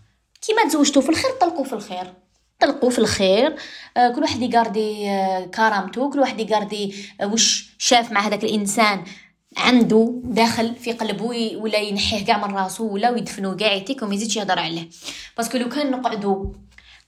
كيما 0.41 0.63
تزوجتو 0.67 1.01
في 1.01 1.09
الخير 1.09 1.31
طلقوا 1.41 1.63
في 1.63 1.73
الخير. 1.73 2.13
طلقوا 2.59 2.89
في 2.89 2.99
الخير. 2.99 3.55
آه 3.97 4.09
كل 4.09 4.21
واحد 4.21 4.41
يقاردي 4.41 5.09
آه 5.09 5.45
كرامته 5.45 6.09
كل 6.09 6.19
واحد 6.19 6.39
يقاردي 6.39 6.95
آه 7.21 7.27
وش 7.27 7.75
شاف 7.77 8.11
مع 8.11 8.21
هذاك 8.27 8.43
الإنسان 8.43 9.03
عنده 9.57 10.21
داخل 10.23 10.75
في 10.75 10.91
قلبه 10.91 11.57
ولا 11.57 11.77
ينحيه 11.77 12.25
كاع 12.25 12.47
من 12.47 12.55
راسو 12.55 12.87
ولا 12.87 13.09
ويدفنو 13.09 13.55
كاع 13.55 13.73
يتيك 13.73 14.01
وما 14.01 14.15
يزيدش 14.15 14.37
يهضر 14.37 14.59
عليه. 14.59 14.89
parce 15.37 15.50
que 15.50 15.57
لو 15.57 15.69
كان 15.69 15.91
نقعدو 15.91 16.53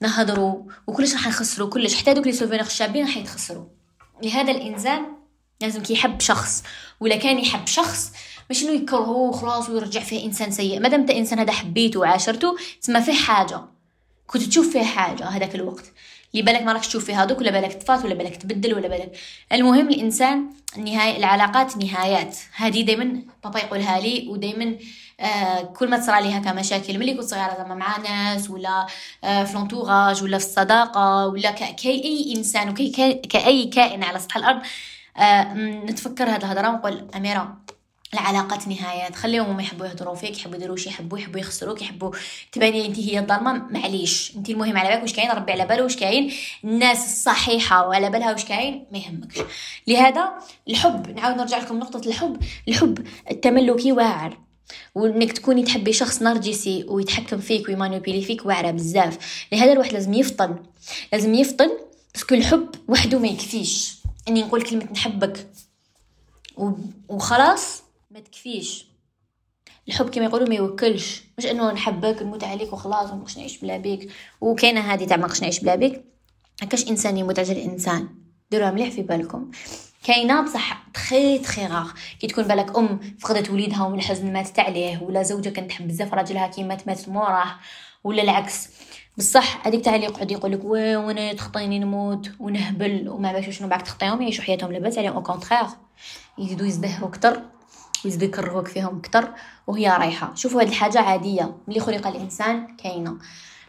نهضروا 0.01 0.63
وكلش 0.88 1.13
راح 1.13 1.27
نخسروا 1.27 1.70
كلش. 1.70 1.96
حتى 1.96 2.13
دوك 2.13 2.27
les 2.28 2.34
souvenirs 2.34 2.66
الشابين 2.65 3.06
راح 3.06 3.18
يتخسروا 3.18 3.65
لهذا 4.24 4.51
الإنسان 4.51 5.06
لازم 5.63 5.84
كي 5.84 5.93
يحب 5.93 6.20
شخص 6.22 6.63
ولا 7.00 7.15
كان 7.15 7.39
يحب 7.39 7.67
شخص 7.67 8.12
مش 8.50 8.63
إنه 8.63 8.72
يكرهوه 8.72 9.32
خلاص 9.32 9.70
ويرجع 9.70 10.01
فيه 10.01 10.25
إنسان 10.25 10.51
سيء. 10.51 10.79
مادام 10.79 11.00
انت 11.00 11.12
إنسان 11.12 11.39
هذا 11.39 11.51
حبيته 11.51 12.00
وعاشرته 12.00 12.55
تسمى 12.82 13.01
فيه 13.01 13.13
حاجة. 13.13 13.62
كنت 14.27 14.43
تشوف 14.43 14.74
فيها 14.74 14.84
حاجة 14.84 15.25
هذاك 15.25 15.55
الوقت. 15.55 15.86
اللي 16.34 16.46
بالك 16.46 16.62
ما 16.62 16.74
راكش 16.74 16.88
تشوف 16.88 17.05
فيها 17.05 17.24
هذوك 17.24 17.39
ولا 17.39 17.51
بالك 17.51 17.74
تفات 17.74 18.05
ولا 18.05 18.13
بالك 18.13 18.36
تبدل 18.36 18.74
ولا 18.74 18.88
بالك. 18.88 19.12
المهم 19.51 19.89
الإنسان 19.89 20.50
النهاية 20.77 21.17
العلاقات 21.17 21.77
نهايات. 21.77 22.38
هذه 22.55 22.82
دائما 22.82 23.22
بابا 23.43 23.60
يقولها 23.60 24.00
لي 24.00 24.27
ودائما 24.29 24.75
آه 25.20 25.62
كل 25.62 25.89
ما 25.89 25.98
تصرى 25.98 26.22
لي 26.22 26.38
هكا 26.38 26.53
مشاكل 26.53 27.00
ملي 27.00 27.13
كنت 27.13 27.24
صغيرة 27.24 27.55
زعما 27.58 27.75
مع 27.75 27.98
ناس 27.98 28.50
ولا 28.50 28.88
آه 29.24 29.43
في 29.43 29.53
لونتوراج 29.53 30.24
ولا 30.24 30.38
في 30.38 30.46
الصداقة 30.46 31.27
ولا 31.27 31.51
كأي 31.51 32.34
إنسان 32.38 32.70
وكي 32.70 32.89
كأي 33.29 33.65
كائن 33.65 34.03
على 34.03 34.20
سطح 34.20 34.38
الأرض 34.38 34.62
نتفكر 35.86 36.24
هذه 36.24 36.36
الهضرة 36.36 36.70
ونقول 36.70 37.08
أميرة 37.15 37.58
العلاقات 38.13 38.67
نهايات 38.67 39.15
خليهم 39.15 39.46
هما 39.46 39.62
يحبوا 39.62 39.86
يهضروا 39.86 40.15
فيك 40.15 40.38
يحبوا 40.38 40.55
يديروا 40.55 40.77
شي 40.77 40.89
يحبوا 40.89 41.20
يحبوا 41.20 41.39
يخسروك 41.39 41.82
يحبوا 41.82 42.12
تباني 42.51 42.86
انت 42.86 43.00
هي 43.00 43.20
الظلمه 43.20 43.53
معليش 43.53 44.34
انت 44.38 44.50
المهم 44.50 44.77
على 44.77 44.89
بالك 44.89 45.01
واش 45.01 45.13
كاين؟ 45.13 45.32
ربي 45.32 45.51
على 45.51 45.65
باله 45.65 45.84
واش 45.84 45.96
كاين؟ 45.96 46.32
الناس 46.63 47.05
الصحيحة 47.05 47.88
وعلى 47.88 48.10
بالها 48.10 48.32
واش 48.32 48.46
كاين؟ 48.46 48.86
ما 48.91 48.98
يهمكش. 48.98 49.39
لهذا 49.88 50.32
الحب 50.70 51.10
نعاود 51.15 51.38
نرجع 51.38 51.58
لكم 51.58 51.79
نقطه 51.79 52.08
الحب. 52.08 52.43
الحب 52.67 53.08
التملكي 53.32 53.91
واعر. 53.91 54.38
وإنك 54.96 55.32
تكوني 55.32 55.63
تحبي 55.63 55.93
شخص 55.93 56.22
نرجسي 56.22 56.86
ويتحكم 56.88 57.38
فيك 57.38 57.67
ويمانوبيلي 57.67 58.22
فيك 58.22 58.46
واعرة 58.46 58.72
بزاف. 58.72 59.46
لهذا 59.51 59.74
الواحد 59.74 59.93
لازم 59.93 60.13
يفطن. 60.13 60.55
لازم 61.13 61.34
يفطن 61.34 61.70
parce 62.13 62.27
que 62.27 62.36
الحب 62.36 62.70
وحده 62.88 63.20
ما 63.20 63.27
يكفيش. 63.27 64.03
إني 64.27 64.44
نقول 64.44 64.62
كلمة 64.62 64.92
نحبك. 64.92 65.48
وخلاص 67.10 67.84
ما 68.12 68.20
تكفيش. 68.20 68.86
الحب 69.88 70.10
كما 70.10 70.25
يقولوا 70.25 70.50
ما 70.50 70.56
يوكلش. 70.56 71.24
مش 71.38 71.46
إنه 71.46 71.72
نحبك 71.72 72.22
نموت 72.22 72.44
عليك 72.44 72.74
وخلاص 72.74 73.10
ما 73.10 73.25
نعيش 73.38 73.58
بلا 73.58 73.77
بيك. 73.77 74.12
وكاينة 74.42 74.82
هذه 74.82 75.06
تاع 75.06 75.18
ما 75.18 75.30
نعيش 75.42 75.60
بلا 75.60 75.75
بيك. 75.75 76.03
هكاش 76.62 76.88
إنسان 76.88 77.18
يموت 77.18 77.39
على 77.39 77.51
الإنسان. 77.51 78.10
ديروها 78.51 78.72
مليح 78.72 78.89
في 78.89 79.01
بالكم. 79.01 79.51
كاينة 80.03 80.42
بصح 80.42 80.88
تخي 80.94 81.39
تخي 81.39 81.65
غاغ 81.65 81.92
كي 82.20 82.27
تكون 82.27 82.44
بالك 82.44 82.77
أم 82.77 83.00
فقدت 83.20 83.50
وليدها 83.50 83.84
ومن 83.86 84.00
الحزن 84.00 84.34
ماتت 84.34 84.60
عليه 84.60 85.03
ولا 85.03 85.24
زوجة 85.24 85.50
كانت 85.50 85.70
تحب 85.70 85.88
بزاف 85.88 86.13
راجلها 86.13 86.48
كي 86.48 86.63
مات 86.63 86.88
ماتت 86.88 87.10
موراه 87.10 87.56
ولا 88.03 88.24
العكس. 88.24 88.70
بصح 89.17 89.67
هذيك 89.67 89.86
تاع 89.86 89.96
اللي 89.96 90.05
يقعد 90.05 90.32
يقول 90.32 90.51
لك 90.51 90.63
وأنا 90.63 91.34
تخطيني 91.34 91.79
نموت 91.79 92.32
ونهبل 92.39 93.10
وما 93.10 93.32
باش 93.32 93.58
شنو 93.58 93.67
باك 93.67 93.82
تخطيهم 93.82 94.22
يعيشوا 94.22 94.43
حياتهم 94.43 94.72
لاباس 94.72 94.98
عليهم 94.98 95.13
au 95.13 95.24
contraire 95.24 95.66
يزيدوا 96.38 96.67
يزدهروا 96.67 97.10
أكثر 97.10 97.41
ويزيدوا 98.05 98.27
يكرهوك 98.27 98.67
فيهم 98.67 98.98
أكثر 98.98 99.34
وهي 99.67 99.89
رايحة. 99.89 100.36
شوفوا 100.36 100.62
هذه 100.62 100.70
الحاجة 100.70 101.00
عادية 101.00 101.55
ملي 101.67 101.79
خلق 101.79 102.08
الإنسان 102.08 102.75
كاينة. 102.75 103.17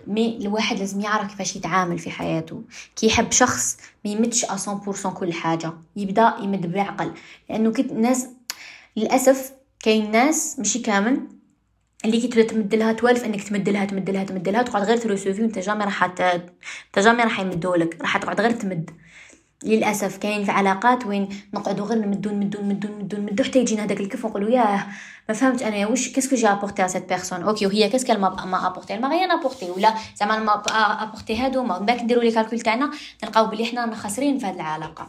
mais 0.07 0.37
الواحد 0.41 0.79
لازم 0.79 1.01
يعرف 1.01 1.31
كيفاش 1.31 1.57
يتعامل 1.57 1.99
في 1.99 2.11
حياته. 2.11 2.63
كي 2.97 3.07
يحب 3.07 3.33
شخص 3.33 3.77
ما 4.05 4.11
يمدش 4.11 4.45
100% 4.45 5.09
كل 5.09 5.33
حاجة. 5.33 5.73
يبدأ 5.97 6.35
يمد 6.41 6.73
بعقل. 6.73 7.13
لأنه 7.51 7.73
كت 7.73 7.93
ناس 7.93 8.29
للأسف 8.97 9.53
كاين 9.81 10.11
ناس 10.11 10.59
ماشي 10.59 10.79
كامل 10.79 11.34
اللي 12.05 12.21
كي 12.21 12.43
تمد 12.43 12.75
لها 12.75 12.93
توالف 12.93 13.25
انك 13.25 13.43
تمد 13.43 13.69
لها 13.69 13.85
تمد 13.85 14.11
لها 14.11 14.25
تمد 14.25 14.49
لها 14.49 14.63
تقعد 14.63 14.83
غير 14.83 14.97
تروسوفي 14.97 15.43
وانت 15.43 15.59
jamais 15.59 15.85
راح 15.85 16.05
انت 16.05 16.41
jamais 16.99 17.23
راح 17.23 17.41
يمدولك 17.41 18.01
راح 18.01 18.17
تقعد 18.17 18.41
غير 18.41 18.51
تمد. 18.51 18.91
للأسف 19.65 20.17
كاين 20.17 20.45
في 20.45 20.51
علاقات 20.51 21.07
وين 21.07 21.29
نقعدوا 21.55 21.87
غير 21.87 21.99
نمدو 21.99 22.31
نمدو 22.31 22.63
نمدو 22.63 22.89
نمدو 22.89 23.17
نمدو 23.17 23.45
حتى 23.45 23.59
يجينا 23.59 23.85
هذاك 23.85 24.01
الكف 24.01 24.25
ونقولوا 24.25 24.51
ياه 24.51 24.87
ما 25.29 25.35
فهمت 25.35 25.63
أنا 25.63 25.87
واش 25.87 26.09
qu'est-ce 26.09 26.30
que 26.30 26.37
j'ai 26.37 26.49
apporté 26.49 26.85
à 26.85 26.87
cette 26.87 27.09
personne 27.09 27.43
OK 27.43 27.67
وهي 27.67 27.89
qu'est-ce 27.89 28.07
que 28.07 28.13
m'a 28.13 28.45
m'a 28.45 28.67
apporté 28.67 28.99
m'a 28.99 29.09
rien 29.09 29.33
apporté 29.33 29.71
ولا 29.71 29.95
زعما 30.17 30.39
ما 30.39 30.63
apporté 31.03 31.37
هادو 31.37 31.63
ما 31.63 31.79
باش 31.79 32.03
نديرو 32.03 32.21
les 32.21 32.31
calculs 32.31 32.61
تاعنا 32.61 32.91
نلقاو 33.25 33.47
بلي 33.47 33.65
حنا 33.65 33.95
خاسرين 33.95 34.39
في 34.39 34.47
هذه 34.47 34.55
العلاقة. 34.55 35.09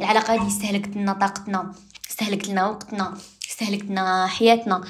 العلاقة 0.00 0.34
هذه 0.34 0.46
استهلكت 0.46 0.96
لنا 0.96 1.12
طاقتنا 1.12 1.72
استهلكت 2.10 2.48
لنا 2.48 2.68
وقتنا 2.68 3.14
استهلكت 3.50 3.84
لنا 3.84 4.26
حياتنا. 4.26 4.84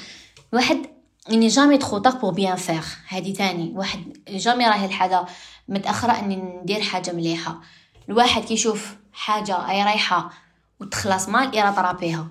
واحد 0.53 0.92
il 1.31 1.36
n'est 1.36 1.49
jamais 1.49 1.79
trop 1.79 1.99
tard 1.99 2.21
pour 2.21 2.33
bien 2.33 2.57
faire 2.57 2.85
هادي 3.09 3.33
تاني. 3.33 3.73
واحد 3.77 4.19
jamais 4.29 4.67
راهي 4.67 4.85
الحاجة 4.85 5.25
متأخرة 5.69 6.13
إني 6.13 6.37
ندير 6.37 6.81
حاجة 6.81 7.13
مليحة. 7.13 7.61
الواحد 8.09 8.43
كيشوف 8.43 8.97
حاجة 9.13 9.71
أي 9.71 9.83
رايحة 9.83 10.31
وتخلص 10.81 11.29
مال 11.29 11.59
يراترابيها. 11.59 12.27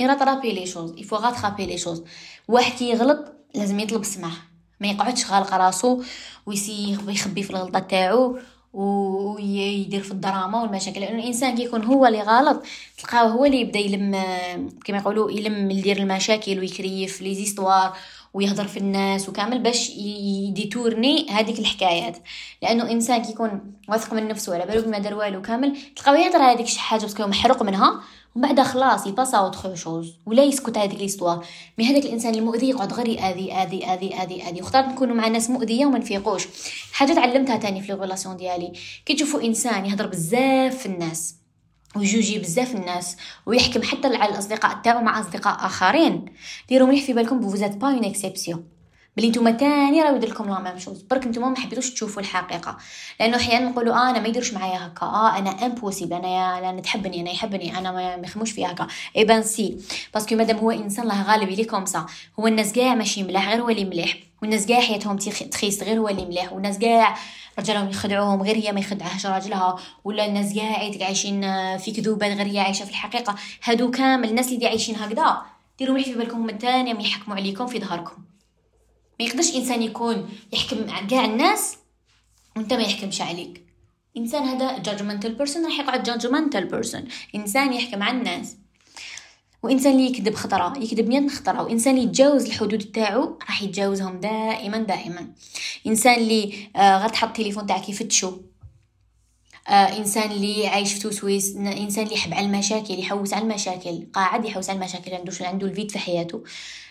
يراترابي 0.00 0.52
لي 0.52 0.66
شوز. 0.66 0.94
يفو 0.98 1.16
غاترابي 1.16 1.66
لي 1.66 1.78
شوز 1.78 2.04
واحد 2.48 2.72
كي 2.72 2.90
يغلط 2.90 3.32
لازم 3.54 3.80
يطلب 3.80 4.04
سماح. 4.04 4.32
ما 4.80 4.86
يقعدش 4.86 5.30
غالق 5.30 5.54
راسو 5.54 6.02
وي 6.46 6.58
essayer 6.58 6.98
يخبي 7.08 7.42
في 7.42 7.50
الغلطة 7.50 7.78
تاعو 7.78 8.38
ويدير 8.72 10.02
في 10.02 10.10
الدراما 10.10 10.62
والمشاكل. 10.62 11.00
لأنه 11.00 11.18
الإنسان 11.18 11.56
كيكون 11.56 11.84
هو 11.84 12.06
اللي 12.06 12.22
غلط 12.22 12.62
تلقاه 12.98 13.28
هو 13.28 13.44
اللي 13.44 13.60
يبدأ 13.60 13.78
يلم 13.78 14.12
كما 14.84 14.98
يقولوا 14.98 15.30
يلم 15.30 15.70
يدير 15.70 15.96
المشاكل 15.96 16.58
وي 16.58 16.76
créer 16.76 17.22
les 17.22 17.34
histoires 17.34 17.96
ويهضر 18.36 18.66
في 18.66 18.76
الناس 18.76 19.28
وكامل 19.28 19.58
باش 19.58 19.90
ي 19.90 20.04
détourner 20.04 21.26
هذيك 21.30 21.58
الحكايات. 21.58 22.18
لأنه 22.62 22.90
إنسان 22.90 23.22
كيكون 23.22 23.72
واثق 23.88 24.14
من 24.14 24.28
نفسه 24.28 24.54
على 24.54 24.66
بالو 24.66 24.90
ما 24.90 24.98
دار 24.98 25.14
والو 25.14 25.42
كامل 25.42 25.76
تلقاو 25.96 26.14
يهضر 26.14 26.38
هذيك 26.38 26.66
شي 26.66 26.80
حاجة 26.80 27.00
parce 27.00 27.16
que 27.16 27.26
محروق 27.26 27.62
منها 27.62 28.00
ومن 28.36 28.48
بعد 28.48 28.60
خلاص 28.60 29.06
ي 29.06 29.11
passer 29.11 29.38
à 29.38 29.44
autre 29.44 29.74
chose 29.74 30.14
ولا 30.26 30.44
يسكت 30.44 30.78
هذيك 30.78 31.00
l'histoire 31.00 31.46
mais 31.78 31.84
هذاك 31.84 32.04
الإنسان 32.04 32.34
المؤذي 32.34 32.68
يقعد 32.68 32.92
غير 32.92 33.08
يأذي 33.08 33.52
اذي 33.52 33.84
اذي 33.84 34.14
اذي 34.14 34.48
اذي 34.48 34.62
وختار 34.62 34.86
نكونوا 34.86 35.14
مع 35.14 35.28
ناس 35.28 35.50
مؤذية 35.50 35.86
وما 35.86 35.98
نفيقوش. 35.98 36.46
حاجة 36.92 37.12
تعلمتها 37.12 37.56
تاني 37.56 37.82
في 37.82 37.92
ال 37.92 37.96
relations 37.96 38.36
ديالي. 38.36 38.72
كي 39.06 39.14
تشوفوا 39.14 39.42
إنسان 39.42 39.86
يهضر 39.86 40.06
بزاف 40.06 40.76
في 40.76 40.86
الناس 40.86 41.45
ويجوجي 41.98 42.38
بزاف 42.38 42.74
الناس 42.74 43.16
ويحكم 43.46 43.82
حتى 43.82 44.08
على 44.16 44.32
الأصدقاء 44.32 44.80
تاعو 44.84 45.02
مع 45.02 45.20
أصدقاء 45.20 45.66
آخرين. 45.66 46.24
ديروا 46.68 46.88
مليح 46.88 47.04
في 47.04 47.12
بالكم 47.12 47.40
vous 47.40 47.58
êtes 47.58 47.76
pas 47.76 47.88
une 47.88 48.04
exception 48.04 48.75
بلي 49.16 49.28
نتوما 49.28 49.50
تاني 49.50 50.02
راه 50.02 50.16
يدير 50.16 50.30
لكم 50.30 50.48
la 50.48 50.60
même 50.60 50.78
chose. 50.78 51.02
برك 51.02 51.26
نتوما 51.26 51.48
ما 51.48 51.56
حبيتوش 51.56 51.90
تشوفوا 51.90 52.22
الحقيقة. 52.22 52.76
لأنه 53.20 53.36
أحيانا 53.36 53.68
نقولوا 53.68 53.94
آه 53.94 54.10
أنا 54.10 54.18
ما 54.18 54.28
يديرش 54.28 54.52
معايا 54.52 54.86
هكا. 54.86 55.06
آه 55.06 55.38
أنا 55.38 55.50
impossible 55.50 56.12
أنا 56.12 56.28
يا 56.28 56.72
لا 56.72 56.80
تحبني 56.80 57.20
أنا 57.20 57.30
يحبني. 57.30 57.78
أنا 57.78 57.92
ما 57.92 58.26
يخموش 58.26 58.50
فيها 58.50 58.72
هكا. 58.72 58.86
eh 59.16 59.24
ben 59.24 59.42
si. 59.42 59.76
parce 60.14 60.26
que 60.26 60.34
مادام 60.34 60.56
هو 60.56 60.70
إنسان 60.70 61.04
الله 61.04 61.22
غالب 61.22 61.48
لي 61.48 61.64
comme 61.64 61.84
هو 62.40 62.46
الناس 62.46 62.72
كاع 62.72 62.94
ماشي 62.94 63.22
ملاح 63.22 63.48
غير 63.48 63.62
هو 63.62 63.68
اللي 63.68 63.84
مليح. 63.84 64.16
والناس 64.42 64.66
كاع 64.66 64.80
حياتهم 64.80 65.16
تخيس 65.16 65.82
غير 65.82 65.98
هو 65.98 66.08
اللي 66.08 66.26
مليح. 66.26 66.52
والناس 66.52 66.78
كاع 66.78 67.16
رجالهم 67.58 67.88
يخدعوهم 67.90 68.42
غير 68.42 68.56
هي 68.56 68.72
ما 68.72 68.80
يخدعهاش 68.80 69.26
راجلها. 69.26 69.76
ولا 70.04 70.26
الناس 70.26 70.54
كاع 70.54 70.76
عايشين 71.06 71.40
في 71.78 71.92
كذوبات 71.92 72.36
غير 72.36 72.46
هي 72.46 72.58
عايشة 72.58 72.84
في 72.84 72.90
الحقيقة. 72.90 73.34
هادو 73.64 73.90
كامل 73.90 74.28
الناس 74.28 74.52
اللي 74.52 74.66
عايشين 74.66 74.96
هكذا 74.96 75.42
ديروا 75.78 75.94
مليح 75.94 76.06
في 76.06 76.14
بالكم 76.14 76.46
من 76.46 76.58
تاني 76.58 77.04
يحكموا 77.04 77.36
عليكم 77.36 77.66
في 77.66 77.80
ظهركم. 77.80 78.25
ما 79.20 79.26
يقدرش 79.26 79.54
إنسان 79.54 79.82
يكون 79.82 80.28
يحكم 80.52 81.06
كاع 81.06 81.24
الناس 81.24 81.76
وأنت 82.56 82.72
ما 82.72 82.82
يحكمش 82.82 83.20
عليك. 83.20 83.62
إنسان 84.16 84.42
هذا 84.42 84.78
judgmental 84.78 85.34
person 85.34 85.64
راح 85.64 85.78
يقعد 85.78 86.02
judgmental 86.02 86.64
person 86.64 87.04
إنسان 87.34 87.72
يحكم 87.72 88.02
على 88.02 88.18
الناس. 88.18 88.56
وإنسان 89.62 89.92
اللي 89.92 90.06
يكذب 90.06 90.34
خطرة 90.34 90.78
يكذب 90.78 91.08
مئة 91.08 91.28
خطرة. 91.28 91.62
وإنسان 91.62 91.94
اللي 91.94 92.06
يتجاوز 92.06 92.46
الحدود 92.46 92.78
تاعو 92.78 93.38
راح 93.42 93.62
يتجاوزهم 93.62 94.20
دائما 94.20 94.78
دائما. 94.78 95.32
إنسان 95.86 96.14
اللي 96.14 96.68
آه 96.76 96.98
غير 96.98 97.10
التليفون 97.22 97.66
تاعك 97.66 97.88
يفتشو. 97.88 98.36
إنسان 99.68 100.30
اللي 100.30 100.66
عايش 100.66 100.92
في 100.92 101.00
توسويس 101.00 101.56
إنسان 101.56 102.04
اللي 102.04 102.14
يحب 102.14 102.34
على 102.34 102.46
المشاكل 102.46 102.98
يحوس 102.98 103.34
على 103.34 103.42
المشاكل 103.42 104.06
قاعد 104.12 104.44
يحوس 104.44 104.70
على 104.70 104.76
المشاكل 104.76 105.14
عنده 105.14 105.32
عنده 105.40 105.66
الفيد 105.66 105.90
في 105.90 105.98
حياته. 105.98 106.44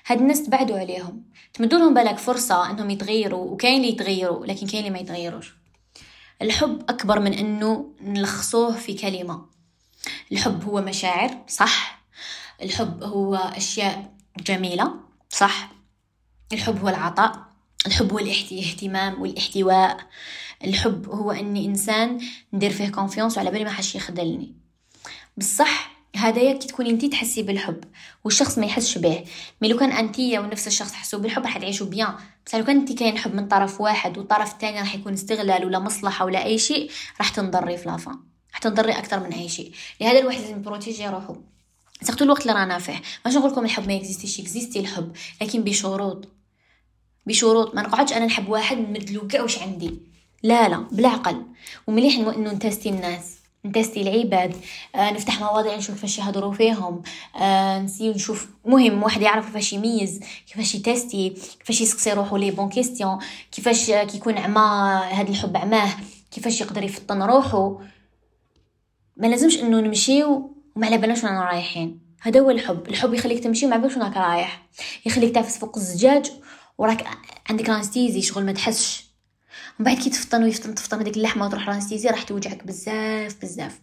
هاد 0.08 0.22
الناس 0.22 0.44
تبعدوا 0.44 0.80
عليهم. 0.80 1.24
تمدوا 1.54 1.80
لهم 1.80 1.94
بالك 1.94 2.18
فرصة 2.18 2.72
إنهم 2.72 2.90
يتغيروا 2.90 3.52
وكاين 3.52 3.78
اللي 3.82 3.90
يتغيروا 3.94 4.46
لكن 4.46 4.68
كاين 4.68 4.80
اللي 4.80 4.94
ما 4.94 5.00
يتغيروش. 5.00 5.54
الحب 6.42 6.82
أكبر 6.90 7.20
من 7.20 7.34
إنه 7.34 7.94
نلخصوه 8.02 8.72
في 8.72 8.94
كلمة. 8.94 9.46
الحب 10.32 10.64
هو 10.64 10.82
مشاعر 10.82 11.38
صح. 11.48 12.02
الحب 12.62 13.04
هو 13.04 13.36
أشياء 13.36 14.12
جميلة 14.40 14.94
صح. 15.30 15.72
الحب 16.54 16.82
هو 16.82 16.90
العطاء. 16.90 17.46
الحب 17.88 18.12
هو 18.12 18.20
الاهتمام 18.20 19.22
والاحتواء. 19.22 19.98
الحب 20.64 21.10
هو 21.10 21.32
إني 21.32 21.66
إنسان 21.66 22.20
ندير 22.54 22.72
فيه 22.72 22.90
confiance 22.90 23.38
وعلى 23.38 23.52
بالي 23.52 23.64
ماحش 23.64 23.96
يخذلني. 23.96 24.56
بصح 25.38 25.96
هذايا 26.16 26.54
كي 26.54 26.68
تكوني 26.68 26.90
أنتي 26.90 27.08
تحسي 27.08 27.44
بالحب 27.44 27.84
والشخص 28.24 28.58
ما 28.58 28.66
يحسش 28.66 28.98
به. 28.98 29.24
mais 29.62 29.68
لو 29.68 29.78
كان 29.78 29.92
أنتي 29.92 30.40
ونفس 30.40 30.68
الشخص 30.68 30.92
تحسوا 30.92 31.20
بالحب 31.20 31.42
راح 31.42 31.58
تعيشوا 31.58 31.88
bien. 31.88 32.14
بس 32.46 32.56
لو 32.56 32.64
كان 32.64 32.78
أنتي 32.78 32.94
كاين 32.94 33.18
حب 33.18 33.36
من 33.36 33.48
طرف 33.48 33.82
واحد 33.82 34.18
والطرف 34.18 34.54
الثاني 34.54 34.80
راح 34.80 34.96
يكون 34.96 35.14
استغلال 35.14 35.66
ولا 35.66 35.80
مصلحة 35.80 36.26
ولا 36.26 36.44
أي 36.46 36.58
شيء 36.58 36.92
راح 37.20 37.30
تنضري 37.30 37.78
في 37.78 37.90
la 37.90 38.00
fin. 38.00 38.20
راح 38.52 38.60
تنضري 38.60 38.92
أكثر 38.92 39.20
من 39.20 39.34
أي 39.34 39.50
شيء. 39.50 39.72
لهذا 40.02 40.20
الواحد 40.20 40.42
لازم 40.42 40.56
ي 40.56 40.61
protéger 40.61 41.08
روحه. 41.08 41.36
surtout 42.02 42.26
الوقت 42.26 42.42
اللي 42.42 42.54
رانا 42.54 42.80
فيه. 42.80 43.02
ماشي 43.26 43.38
نقول 43.38 43.52
لكم 43.52 43.66
الحب 43.66 43.88
ما 43.88 43.96
exister 43.96 44.40
ش 44.40 44.50
existe 44.50 44.80
الحب 44.80 45.12
لكن 45.42 45.64
بشروط. 45.64 46.28
بشروط. 47.26 47.76
ما 47.76 47.82
نقعدش 47.82 48.14
أنا 48.14 48.26
نحب 48.26 48.50
واحد 48.50 48.78
نمدلو 48.78 49.28
كاع 49.28 49.42
واش 49.42 49.60
عندي. 49.60 50.15
لا 50.46 50.70
لا 50.70 50.78
بالعقل 50.92 51.46
ومليح 51.88 52.16
انه 52.16 52.54
ن 52.54 52.59
tester 52.59 52.90
الناس 52.90 53.36
ن 53.66 53.71
tester 53.71 54.02
العباد. 54.02 54.56
آه 54.96 55.12
نفتح 55.12 55.42
مواضيع 55.42 55.76
نشوف 55.76 55.96
كيفاش 55.96 56.18
يهضروا 56.20 56.54
فيهم. 56.54 57.02
آه 57.36 57.80
ن 57.80 57.84
essayer 57.84 58.14
نشوف 58.14 58.48
مهم 58.66 59.04
واحد 59.04 59.22
يعرف 59.22 59.46
كيفاش 59.46 59.74
يميز 59.74 60.20
كيفاش 60.48 60.76
ي 60.76 60.83
tester 60.83 61.30
كيفاش 61.60 61.82
يسقسي 61.82 62.14
روحو 62.14 62.38
les 62.38 62.52
bonnes 62.52 62.70
questions 62.70 63.20
كيفاش 63.52 63.92
كيكون 63.92 64.38
عما 64.38 65.00
هذا 65.00 65.30
الحب 65.30 65.58
عماه 65.58 65.90
كيفاش 66.32 66.62
يقدر 66.62 66.84
يفطن 66.84 67.22
روحو 67.24 67.80
ما 69.18 69.28
لازمش 69.28 69.60
إنه 69.60 69.80
نمشيو 69.80 70.56
وما 70.76 70.88
على 70.88 70.98
بالناش 70.98 71.24
وين 71.24 71.34
رايحين. 71.34 72.00
هذا 72.22 72.40
هو 72.40 72.50
الحب. 72.50 72.88
الحب 72.88 73.14
يخليك 73.14 73.44
تمشي 73.44 73.66
وما 73.66 73.78
بالك 73.78 73.98
وين 73.98 74.14
رايح. 74.14 74.64
يخليك 75.06 75.36
تعفس 75.36 75.58
فوق 75.58 75.78
الزجاج 75.78 76.32
وراك 76.78 77.08
عندك 77.50 77.70
l'anesthésie 77.70 78.22
شغل 78.22 78.46
ما 78.46 78.52
تحسش. 78.52 79.05
ومن 79.80 79.86
بعد 79.86 79.98
كي 79.98 80.10
تفطن 80.10 80.44
ويفطن 80.44 80.76
تفطن 80.76 81.00
هذيك 81.00 81.18
اللحمة 81.18 81.46
وتروح 81.46 81.70
l'anesthésie 81.70 82.10
راح 82.10 82.24
توجعك 82.24 82.68
بزاف 82.68 83.42
بزاف. 83.42 83.80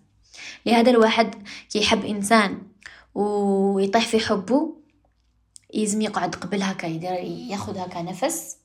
لهذا 0.66 0.90
الواحد 0.90 1.34
كي 1.70 1.78
يحب 1.78 2.04
إنسان 2.04 2.62
ويطيح 3.14 4.06
في 4.06 4.18
حبه 4.20 4.76
لازم 5.74 6.00
يقعد 6.00 6.34
قبل 6.34 6.62
هكا 6.62 6.86
يدير 6.86 7.12
ياخذ 7.50 7.78
هكا 7.78 8.02
نفس 8.02 8.56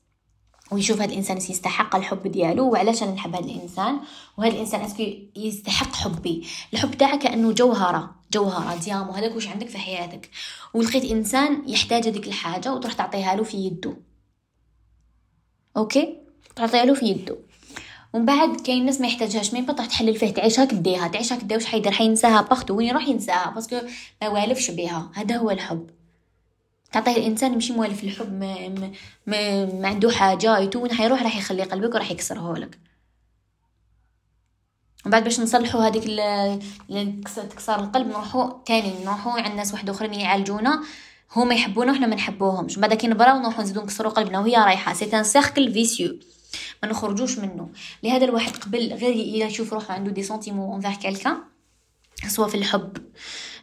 ويشوف 0.70 1.00
هذا 1.00 1.12
الإنسان 1.12 1.36
يستحق 1.36 1.96
الحب 1.96 2.26
ديالو 2.26 2.70
وعلاش 2.70 3.02
أنا 3.02 3.12
نحب 3.12 3.34
هذا 3.34 3.44
الإنسان 3.44 4.00
وهذا 4.38 4.54
الإنسان 4.54 4.80
est-ce 4.80 4.95
que 4.95 5.02
يستحق 5.36 5.94
حبي. 5.94 6.46
الحب 6.72 6.94
تاعك 6.94 7.18
كأنه 7.18 7.52
جوهرة 7.52 8.14
جوهرة 8.32 8.80
diamant 8.80 9.12
هذاك 9.12 9.34
واش 9.34 9.48
عندك 9.48 9.68
في 9.68 9.78
حياتك. 9.78 10.30
ولقيت 10.74 11.04
إنسان 11.04 11.68
يحتاج 11.68 12.08
هذيك 12.08 12.26
الحاجة 12.26 12.74
وتروح 12.74 12.92
تعطيها 12.92 13.36
له 13.36 13.42
في 13.42 13.56
يده 13.56 13.96
OK؟ 15.76 16.27
تعطيها 16.58 16.84
له 16.84 16.94
في 16.94 17.06
يده. 17.06 17.36
ومن 18.12 18.24
بعد 18.24 18.60
كاين 18.60 18.86
ناس 18.86 19.00
ما 19.00 19.06
يحتاجهاش 19.06 19.52
مين 19.54 19.66
بطح 19.66 19.86
تحلل 19.86 20.14
فيه 20.14 20.30
تعيشها 20.30 20.64
كديها 20.64 21.08
تعيشها 21.08 21.36
كديها 21.36 21.56
واش 21.58 21.66
حيدير؟ 21.66 21.92
حينساها 21.92 22.40
باختو 22.40 22.74
وين 22.74 22.88
يروح 22.88 23.08
ينساها 23.08 23.50
باسكو 23.50 23.76
ما 24.22 24.28
والفش 24.28 24.70
بها 24.70 25.10
هذا 25.14 25.36
هو 25.36 25.50
الحب. 25.50 25.90
تعطيه 26.92 27.16
الإنسان 27.16 27.52
ماشي 27.52 27.72
موالف 27.72 28.04
الحب 28.04 28.32
ما, 28.32 28.68
ما, 28.68 28.90
ما, 29.26 29.66
ما 29.66 29.88
عنده 29.88 30.10
حاجة 30.10 30.58
يتون 30.58 30.92
حيروح 30.92 31.22
راح 31.22 31.36
يخلي 31.36 31.62
قلبك 31.62 31.94
وراح 31.94 32.10
يكسره 32.10 32.56
لك. 32.56 32.78
ومن 35.04 35.12
بعد 35.12 35.24
باش 35.24 35.40
نصلحوا 35.40 35.80
هذيك 35.80 36.04
تكسر 37.50 37.80
القلب 37.80 38.08
نروحوا 38.08 38.52
تاني 38.66 39.04
نروحوا 39.04 39.32
عند 39.32 39.54
ناس 39.54 39.72
واحد 39.72 39.90
أخرين 39.90 40.14
يعالجونا. 40.14 40.82
هما 41.36 41.54
يحبونا 41.54 41.92
وحنا 41.92 42.06
ما 42.06 42.14
نحبوهمش. 42.14 42.78
بعد 42.78 42.94
كي 42.94 43.06
نبراو 43.06 43.38
نروحوا 43.38 43.62
نزيدو 43.64 43.82
نكسروا 43.82 44.12
قلبنا 44.12 44.38
وهي 44.40 44.56
رايحة. 44.56 44.92
سي 44.92 45.18
ان 45.18 45.24
سيركل 45.24 45.72
فيسيو 45.72 46.18
ما 46.82 46.88
نخرجوش 46.88 47.38
منه. 47.38 47.68
لهذا 48.02 48.24
الواحد 48.24 48.56
قبل 48.56 48.92
غير 48.92 49.46
يشوف 49.46 49.72
روحه 49.72 49.94
عنده 49.94 50.10
des 50.10 50.22
sentiments 50.22 50.84
envers 50.84 51.02
quelqu'un 51.02 51.36
سواء 52.26 52.48
في 52.48 52.54
الحب 52.56 52.96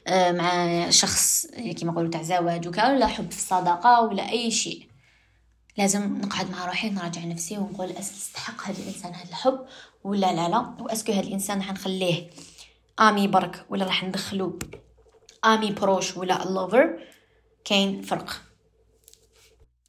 آه، 0.07 0.31
مع 0.31 0.89
شخص 0.89 1.45
كيما 1.47 1.91
نقولوا 1.91 2.11
تاع 2.11 2.21
زواج 2.21 2.67
ولا 2.67 3.07
حب 3.07 3.31
في 3.31 3.37
الصداقة 3.37 4.01
ولا 4.01 4.29
أي 4.29 4.51
شيء. 4.51 4.87
لازم 5.77 6.17
نقعد 6.17 6.51
مع 6.51 6.65
روحي 6.65 6.89
نراجع 6.89 7.23
نفسي 7.25 7.57
ونقول 7.57 7.91
est-ce 7.91 8.09
que 8.09 8.17
يستحق 8.17 8.63
هذا 8.67 8.79
الإنسان 8.83 9.13
هذا 9.13 9.29
الحب 9.29 9.59
ولا 10.03 10.33
لا 10.33 10.49
لا 10.49 10.75
و 10.79 10.83
est-ce 10.83 11.02
que 11.02 11.11
هذا 11.11 11.27
الإنسان 11.27 11.57
راح 11.57 11.71
نخليه 11.71 12.29
ami 12.99 13.27
برك 13.27 13.65
ولا 13.69 13.85
راح 13.85 14.03
ندخلو 14.03 14.59
ami 15.45 15.71
proche 15.71 16.17
ولا 16.17 16.43
lover 16.45 16.99
كاين 17.65 18.01
فرق. 18.01 18.41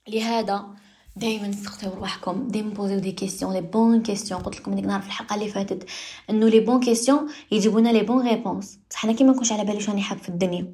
لهذا 0.09 0.67
دائما 1.17 1.51
تسقسيوا 1.51 1.95
رواحكم 1.95 2.49
دائما 2.49 2.71
poser 2.71 2.99
يو 2.99 3.04
des 3.04 3.13
questions 3.13 3.53
les 3.53 3.61
bonnes 3.61 4.03
questions. 4.03 4.41
قلت 4.41 4.61
لكم 4.61 4.75
ديك 4.75 4.85
النهار 4.85 5.01
في 5.01 5.07
الحلقة 5.07 5.35
اللي 5.35 5.49
فاتت 5.49 5.87
إنه 6.31 6.49
les 6.49 6.61
bonnes 6.61 6.81
questions 6.81 7.29
يجيبونا 7.53 7.89
les 7.89 8.03
bonnes 8.03 8.29
réponses. 8.29 8.79
بصح 8.91 8.99
حنا 8.99 9.13
كيما 9.13 9.33
نكونش 9.33 9.53
على 9.53 9.65
بالي 9.65 9.81
شنو 9.81 10.01
حاب 10.01 10.19
في 10.19 10.29
الدنيا. 10.29 10.73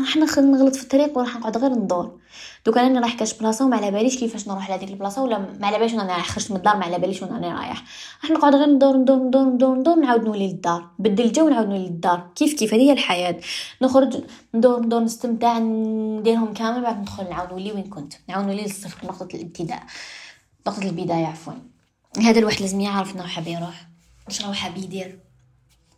راح 0.00 0.16
نغلط 0.38 0.76
في 0.76 0.82
الطريق 0.82 1.18
وراح 1.18 1.36
نقعد 1.36 1.56
غير 1.56 1.72
ندور 1.72 2.18
دوك 2.66 2.78
أنا 2.78 3.00
رايح 3.00 3.14
كاش 3.14 3.34
بلاصة 3.34 3.64
وما 3.64 3.76
على 3.76 3.90
باليش 3.90 4.18
كيفاش 4.18 4.48
نروح 4.48 4.70
لهذيك 4.70 4.88
البلاصة 4.88 5.22
ولا 5.22 5.38
ما 5.38 5.66
على 5.66 5.78
باليش 5.78 5.94
أنا 5.94 6.22
خرجت 6.22 6.50
من 6.50 6.56
الدار 6.56 6.76
ما 6.76 6.84
على 6.84 6.98
باليش 6.98 7.22
وين 7.22 7.32
أنا 7.32 7.58
رايح. 7.58 7.84
راح 8.22 8.30
نقعد 8.30 8.54
غير 8.54 8.66
ندور 8.66 8.96
ندور 8.96 9.16
ندور 9.16 9.44
ندور 9.44 9.76
ندور 9.76 9.94
نعاود 9.94 10.24
نولي 10.24 10.48
للدار. 10.48 10.90
بدل 10.98 11.24
الجو 11.24 11.48
نعاود 11.48 11.68
نولي 11.68 11.86
للدار. 11.86 12.30
كيف 12.34 12.54
كيف؟ 12.54 12.74
هذه 12.74 12.80
هي 12.80 12.92
الحياة. 12.92 13.40
نخرج 13.82 14.24
ندور 14.54 14.80
ندور 14.80 15.00
نستمتع 15.00 15.58
نديرهم 15.58 16.54
كامل 16.54 16.82
بعد 16.82 17.00
ندخل 17.00 17.28
نعاود 17.28 17.50
نولي 17.50 17.72
وين 17.72 17.84
كنت. 17.84 18.14
نعاود 18.28 18.46
نولي 18.46 18.62
للصفر 18.62 19.06
نقطة 19.06 19.36
الابتداء. 19.36 19.82
نقطة 20.66 20.82
البداية 20.82 21.26
عفوا. 21.26 21.52
هذا 22.18 22.38
الواحد 22.38 22.60
لازم 22.60 22.80
يعرف 22.80 23.14
إنه 23.14 23.26
حاب 23.26 23.46
يروح. 23.46 23.88
واش 24.26 24.44
راه 24.44 24.52
حاب 24.52 24.76
يدير. 24.76 25.25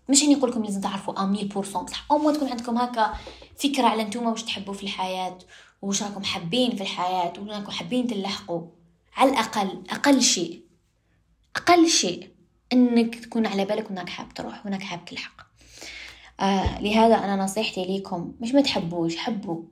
مش 0.08 0.22
اني 0.22 0.34
نقول 0.34 0.50
لكم 0.50 0.64
لازم 0.64 0.80
تعرفوا 0.80 1.14
100% 1.14 1.58
بصح 1.58 2.06
أو 2.10 2.18
مو 2.18 2.30
تكون 2.30 2.48
عندكم 2.48 2.78
هكا 2.78 3.14
فكرة 3.58 3.86
على 3.86 4.04
نتوما 4.04 4.30
واش 4.30 4.42
تحبوا 4.42 4.74
في 4.74 4.82
الحياة 4.82 5.38
وش 5.82 6.02
راكم 6.02 6.24
حابين 6.24 6.76
في 6.76 6.82
الحياة 6.82 7.32
وراكم 7.38 7.70
حابين 7.70 8.06
تلحقوا. 8.06 8.62
على 9.16 9.30
الأقل 9.30 9.82
أقل 9.90 10.22
شيء 10.22 10.62
أقل 11.56 11.88
شيء 11.88 12.30
إنك 12.72 13.14
تكون 13.14 13.46
على 13.46 13.64
بالك 13.64 13.90
انك 13.90 14.08
حاب 14.08 14.34
تروح 14.34 14.66
وإنك 14.66 14.82
حاب 14.82 15.04
تلحق. 15.04 15.48
آه 16.40 16.80
لهذا 16.80 17.14
أنا 17.14 17.36
نصيحتي 17.36 17.84
ليكم 17.84 18.34
مش 18.40 18.54
ما 18.54 18.60
تحبوش 18.60 19.16
حبوا. 19.16 19.62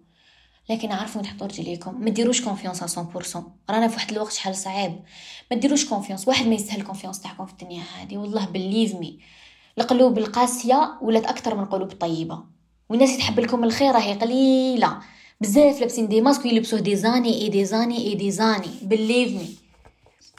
لكن 0.71 0.93
اعرفوا 0.93 1.23
تحطوا 1.23 1.47
رجليكم 1.47 2.01
ما 2.01 2.11
ديروش 2.11 2.45
confiance 2.45 2.99
100% 2.99 3.37
رانا 3.71 3.89
في 3.89 3.95
واحد 3.95 4.11
الوقت 4.13 4.33
شحال 4.33 4.57
صعيب. 4.57 5.01
ما 5.51 5.57
ديروش 5.57 5.85
confiance 5.89 6.29
واحد 6.29 6.47
ما 6.47 6.55
يستاهل 6.55 6.83
confiance 6.83 7.21
تاعكم 7.21 7.47
في 7.47 7.53
الدنيا 7.53 7.83
هذه. 7.83 8.17
والله 8.17 8.47
believe 8.47 8.95
me 8.95 9.19
القلوب 9.79 10.19
القاسية 10.19 10.99
ولات 11.03 11.27
أكثر 11.27 11.55
من 11.55 11.63
القلوب 11.63 11.93
الطيبة. 11.93 12.45
والناس 12.89 13.09
اللي 13.11 13.21
تحب 13.21 13.41
لكم 13.41 13.65
الخير 13.65 13.95
راهي 13.95 14.15
قليلة. 14.15 14.99
بزاف 15.41 15.81
لابسين 15.81 16.09
des 16.09 16.21
masques 16.21 16.45
ويلبسوه 16.45 16.81
des 16.81 16.97
années 16.97 17.43
et 17.43 17.49
des 17.49 17.65
années 17.65 17.99
et 17.99 18.15
des 18.15 18.31
années. 18.31 18.71
believe 18.83 19.33
me 19.33 19.57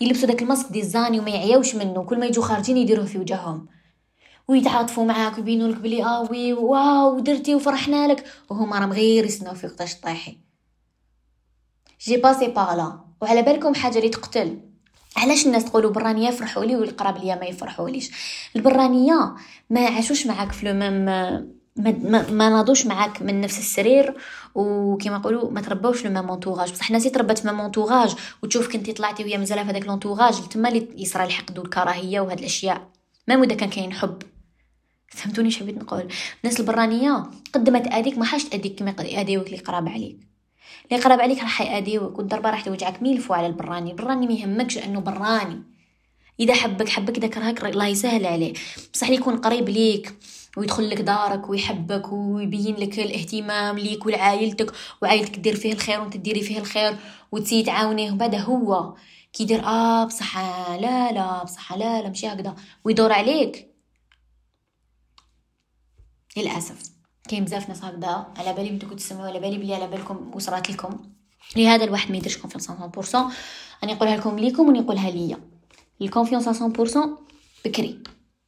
يلبسوا 0.02 0.28
داك 0.28 0.41
ال 0.41 0.46
masque 0.46 0.72
des 0.72 0.84
années 0.84 1.20
وما 1.19 1.30
يعياوش 1.30 1.76
منه. 1.76 2.04
كل 2.04 2.19
ما 2.19 2.26
يجوا 2.26 2.43
خارجين 2.43 2.78
يديروه 2.78 3.06
في 3.06 3.17
وجههم. 3.17 3.67
ويتعاطفوا 4.47 5.06
معاك 5.06 5.38
ويبينوا 5.38 5.67
لك 5.67 5.78
بلي 5.78 6.04
آه 6.04 6.32
وي 6.32 6.54
واو 6.54 7.19
درتي 7.19 7.56
وفرحنا 7.56 8.08
لك. 8.08 8.26
وهما 8.50 8.80
راهم 8.80 8.93
غير 8.93 9.26
يسناو 9.26 9.56
في 9.56 9.67
وقتاش 9.67 9.95
طيحي. 9.95 10.38
j'ai 12.02 12.17
passé 12.17 12.48
par 12.48 12.79
là 12.79 13.00
وعلى 13.21 13.41
بالكم 13.41 13.73
حاجة 13.73 13.97
اللي 13.97 14.10
تقتل. 14.10 14.60
علاش 15.17 15.45
الناس 15.45 15.65
تقولوا 15.65 15.91
برانيه 15.91 16.30
يفرحوا 16.30 16.65
لي 16.65 16.75
والقراب 16.75 17.17
ليا 17.17 17.36
ما 17.36 17.45
يفرحوا 17.45 17.89
ليش؟ 17.89 18.12
البرانية 18.56 19.36
ما 19.69 19.88
عاشوش 19.88 20.27
معاك 20.27 20.51
في 20.51 20.65
le 20.65 20.74
même 20.74 21.06
ما, 21.77 21.91
ما, 21.91 22.32
ما 22.32 22.49
ناضوش 22.49 22.86
معاك 22.86 23.21
من 23.21 23.41
نفس 23.41 23.58
السرير 23.58 24.13
وكما 24.56 25.17
نقولوا 25.17 25.51
ما 25.51 25.62
تربوش 25.62 26.06
le 26.06 26.12
même 26.12 26.30
entourage 26.30 26.72
بصح 26.71 26.91
ناس 26.91 27.03
تربت 27.03 27.45
même 27.46 27.60
entourage 27.60 28.15
وتشوف 28.43 28.73
كنتي 28.73 28.93
طلعتي 28.93 29.23
وهي 29.23 29.38
مازال 29.38 29.65
في 29.65 29.71
هذاك 29.71 29.86
l'entourage 29.86 30.48
تما 30.47 30.69
اللي 30.69 30.88
يصرى 30.95 31.23
الحقد 31.23 31.60
والكراهيه 31.60 32.19
وهاد 32.19 32.39
الأشياء. 32.39 32.88
ما 33.27 33.36
مده 33.36 33.56
كان 33.56 33.69
كاين 33.69 33.93
حب. 33.93 34.21
فهمتوني 35.08 35.47
اش 35.47 35.60
حبيت 35.60 35.77
نقول؟ 35.77 36.08
الناس 36.43 36.60
البرانية 36.60 37.23
قد 37.53 37.69
ما 37.69 37.80
تاديك 37.80 38.17
ما 38.17 38.25
حاش 38.25 38.43
تاديك 38.43 38.80
كما 38.80 38.95
ياديوك 38.99 39.45
اللي 39.45 39.58
قراب 39.58 39.89
عليك. 39.89 40.37
اللي 40.91 41.03
قراب 41.03 41.21
عليك 41.21 41.39
راح 41.39 41.62
ياديوك 41.62 42.17
والضربه 42.19 42.49
راح 42.49 42.62
توجعك 42.62 43.01
ميل 43.01 43.23
على 43.30 43.47
البراني. 43.47 43.91
البراني 43.91 44.27
ما 44.27 44.34
يهمكش 44.34 44.77
إنه 44.77 44.99
براني. 44.99 45.63
إذا 46.39 46.53
حبك 46.53 46.89
حبك 46.89 47.17
اذا 47.17 47.27
كرهك 47.27 47.65
الله 47.65 47.88
يسهل 47.88 48.25
عليه. 48.25 48.53
بصح 48.93 49.10
يكون 49.10 49.38
قريب 49.38 49.69
ليك 49.69 50.13
ويدخل 50.58 50.89
لك 50.89 51.01
دارك 51.01 51.49
ويحبك 51.49 52.12
ويبين 52.12 52.75
لك 52.75 52.99
الاهتمام 52.99 53.80
ليك 53.80 54.06
ولعائلتك 54.06 54.73
وعائلتك 55.01 55.39
دير 55.39 55.56
فيه 55.56 55.73
الخير 55.73 56.01
وأنت 56.01 56.17
ديري 56.17 56.41
فيه 56.41 56.60
الخير 56.60 56.97
وتسي 57.32 57.63
تعاونيه. 57.63 58.12
وبعد 58.12 58.36
هو 58.36 58.95
كيدير 59.34 59.65
آه 59.65 60.06
بصح 60.06 60.38
لا 60.69 61.12
لا 61.12 61.43
بصح 61.43 61.73
لا 61.73 62.01
لا 62.01 62.10
مشي 62.10 62.27
هكذا. 62.27 62.56
ويدور 62.86 63.12
عليك. 63.13 63.73
للأسف. 66.38 66.97
كاين 67.28 67.44
بزاف 67.46 67.70
ناس 67.70 67.84
هكذا 67.84 68.28
على 68.38 68.54
بالي 68.54 68.70
بنتو 68.70 68.96
تسمعوا 68.96 69.28
على 69.28 69.40
بالي 69.40 69.58
بلي 69.58 69.76
على 69.76 69.88
بالكم 69.88 70.32
وصرات 70.34 70.70
لكم. 70.72 71.00
لهذا 71.56 71.84
الواحد 71.84 72.12
ما 72.12 72.18
يديرش 72.18 72.38
confiance 72.38 72.72
100% 72.72 73.16
أنا 73.84 73.94
نقولها 73.94 74.18
لكم 74.18 74.40
ليكم 74.40 74.68
ونقولها 74.70 75.12
ليا. 75.12 75.38
ال 76.02 76.06
confiance 76.06 76.50
100% 76.50 76.98
بكري. 77.66 78.04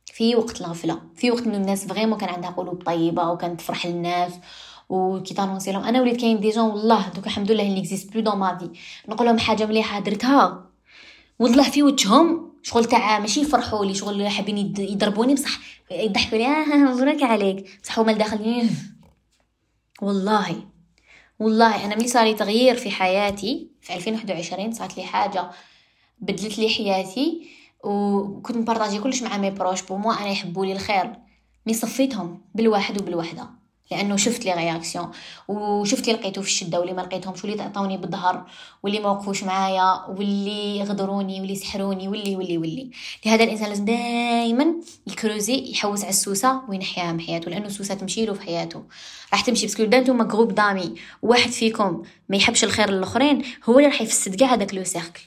في 0.06 0.36
وقت 0.36 0.62
الغفلة. 0.62 1.02
في 1.16 1.32
وقت 1.32 1.44
إنه 1.44 1.58
الناس 1.58 1.88
vraiment 1.88 2.18
كان 2.18 2.30
عندها 2.30 2.50
قلوب 2.50 2.84
طيبة 2.84 3.30
وكانت 3.32 3.60
تفرح 3.60 3.86
للناس 3.86 4.34
وكي 4.90 5.34
ت 5.34 5.38
annoncer 5.38 5.72
لهم. 5.72 5.84
أنا 5.84 6.02
وليت 6.02 6.22
كاين 6.22 6.40
des 6.40 6.50
gens 6.50 6.70
والله 6.70 7.10
دوك 7.10 7.26
الحمد 7.26 7.52
لله 7.52 7.64
اللي 7.64 7.80
existent 7.80 8.14
plus 8.14 8.22
dans 8.22 8.38
ma 8.38 8.50
vie 8.50 8.70
نقول 9.10 9.28
لهم 9.28 9.40
حاجة 9.40 9.66
مليحة 9.66 10.00
درتها؟ 10.00 10.69
والله 11.40 11.70
في 11.72 11.84
وجههم 11.84 12.54
شغل 12.64 12.86
تاع 12.86 13.20
ماشي 13.20 13.42
يفرحوا 13.42 13.86
لي 13.86 13.94
شغل 13.94 14.28
حابين 14.28 14.58
يضربوني 14.80 15.34
بصح 15.34 15.60
يضحكوا 15.92 16.38
لي 16.38 16.46
آه 16.46 16.66
مبروك 16.76 17.24
عليك. 17.24 17.80
بصح 17.84 18.00
هما 18.00 18.14
داخلين. 18.14 18.70
والله 20.02 20.64
والله 21.40 21.86
أنا 21.86 21.96
ملي 21.96 22.08
صار 22.08 22.32
تغيير 22.34 22.76
في 22.76 22.92
حياتي 22.92 23.72
في 23.82 23.94
2021 23.96 24.72
صارت 24.74 24.98
لي 24.98 25.04
حاجة 25.04 25.50
بدلت 26.20 26.60
لي 26.60 26.70
حياتي 26.70 27.50
وكنت 27.84 28.58
ن 28.58 28.62
partager 28.62 29.00
كلش 29.00 29.24
مع 29.24 29.38
mes 29.38 29.50
proches 29.52 29.82
pour 29.82 29.98
moi 29.98 30.14
أنا 30.14 30.28
يحبوا 30.30 30.66
لي 30.66 30.72
الخير. 30.74 31.14
mais 31.66 31.74
صفيتهم 31.74 32.42
بالواحد 32.56 33.02
وبالوحدة. 33.02 33.50
لأنه 33.92 34.16
شفت 34.16 34.46
لي 34.46 34.54
réaction 34.54 35.12
وشفت 35.48 36.08
لي 36.08 36.14
لقيتو 36.14 36.42
في 36.42 36.48
الشدة 36.48 36.80
واللي 36.80 36.94
ما 36.94 37.02
لقيتهمش 37.02 37.44
واللي 37.44 37.58
تعطوني 37.58 37.98
بالظهر 37.98 38.46
واللي 38.84 39.00
ما 39.00 39.10
وقفوش 39.10 39.44
معايا 39.44 40.06
واللي 40.08 40.84
غدروني 40.84 41.40
واللي 41.40 41.56
سحروني 41.56 42.08
واللي 42.08 42.36
واللي 42.36 42.58
واللي. 42.58 42.92
لهذا 43.26 43.44
الإنسان 43.44 43.70
لازم 43.70 43.86
دائما 43.86 44.74
ي 45.08 45.16
creuser 45.16 45.72
يحوس 45.72 46.02
على 46.02 46.10
السوسة 46.10 46.62
وينحيها 46.70 47.12
من 47.12 47.22
حياته 47.22 47.52
لأنه 47.52 47.66
السوسة 47.66 47.96
تمشي 47.96 48.26
له 48.26 48.34
في 48.34 48.42
حياته. 48.42 48.84
راح 49.32 49.42
تمشي 49.42 49.66
parce 49.66 49.77
que 49.77 49.84
اذا 49.84 50.00
نتوما 50.00 50.24
groupe 50.24 50.56
d'amis 50.56 50.96
واحد 51.22 51.50
فيكم 51.50 52.04
ما 52.30 52.38
يحبش 52.38 52.64
الخير 52.64 52.90
للآخرين 52.90 53.44
هو 53.70 53.80
اللي 53.80 53.90
راح 53.90 54.02
يفسد 54.02 54.36
كاع 54.36 54.54
هذاك 54.54 54.74
le 54.74 54.84
cercle 54.84 55.22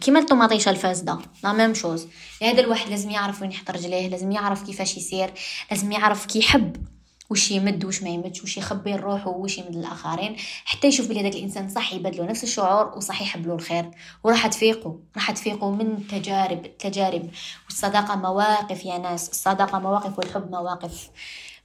كيما 0.00 0.20
الطوماطيشه 0.20 0.70
الفاسدة 0.70 1.18
la 1.44 1.52
même 1.52 1.74
chose. 1.74 2.06
لهذا 2.42 2.60
الواحد 2.60 2.90
لازم 2.90 3.10
يعرف 3.10 3.42
وين 3.42 3.50
يحط 3.50 3.70
رجليه 3.70 4.08
لازم 4.08 4.32
يعرف 4.32 4.62
كيفاش 4.62 4.96
يسير 4.96 5.30
لازم 5.70 5.92
يعرف 5.92 6.26
كي 6.26 6.38
يحب. 6.38 6.99
وش 7.30 7.50
يمد 7.50 7.84
وش 7.84 8.02
ما 8.02 8.08
يمدش 8.08 8.42
وش 8.42 8.56
يخبي 8.56 8.96
روحه 8.96 9.28
وش 9.28 9.58
يمد 9.58 9.76
الآخرين 9.76 10.36
حتى 10.64 10.86
يشوف 10.86 11.08
بلي 11.08 11.20
هذاك 11.20 11.34
الإنسان 11.34 11.68
صح 11.68 11.92
يبدلو 11.92 12.24
نفس 12.24 12.44
الشعور 12.44 12.96
وصح 12.96 13.22
يحب 13.22 13.46
له 13.46 13.54
الخير. 13.54 13.90
وراح 14.24 14.46
تفيقوا 14.46 14.94
راح 15.16 15.30
تفيقوا 15.30 15.72
من 15.72 16.06
تجارب 16.06 16.78
تجارب 16.78 17.30
والصداقة 17.64 18.16
مواقف 18.16 18.84
يا 18.84 18.98
ناس 18.98 19.30
الصداقة 19.30 19.78
مواقف 19.78 20.18
والحب 20.18 20.50
مواقف. 20.50 21.10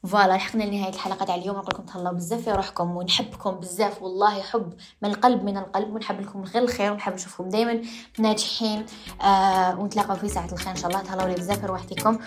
فوالا 0.08 0.34
لحقنا 0.34 0.64
لنهاية 0.64 0.94
الحلقة 0.94 1.26
تاع 1.26 1.36
اليوم. 1.36 1.56
نقول 1.58 1.70
لكم 1.74 1.84
تهلاو 1.84 2.14
بزاف 2.14 2.42
في 2.42 2.52
روحكم 2.52 2.98
ونحبكم 2.98 3.52
بزاف. 3.52 4.02
والله 4.02 4.42
حب 4.42 4.74
من 5.02 5.10
القلب 5.10 5.44
من 5.44 5.58
القلب 5.58 5.96
ونحب 5.96 6.22
لكم 6.22 6.44
غير 6.44 6.64
الخير 6.64 6.92
ونحب 6.92 7.14
نشوفكم 7.14 7.50
دائما 7.50 7.82
ناجحين. 8.20 8.86
آه 9.22 9.80
ونتلاقاو 9.80 10.18
في 10.18 10.28
ساعة 10.28 10.50
الخير 10.52 10.72
إن 10.72 10.76
شاء 10.76 10.88
الله. 10.88 11.02
تهلاو 11.02 11.28
لي 11.28 11.34
بزاف 11.34 11.60
في 11.60 11.66
روحتكم. 11.66 12.20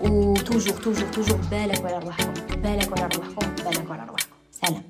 وتوجور 0.00 0.76
توجور 0.76 1.12
توجور 1.12 1.40
بالك 1.50 1.84
ولا 1.84 1.98
روحكم. 1.98 2.45
بالك 2.62 2.92
ولا 2.92 3.06
روحكم 3.16 3.64
بالك 3.64 3.90
ولا 3.90 4.04
روحكم. 4.04 4.36
سلام. 4.52 4.82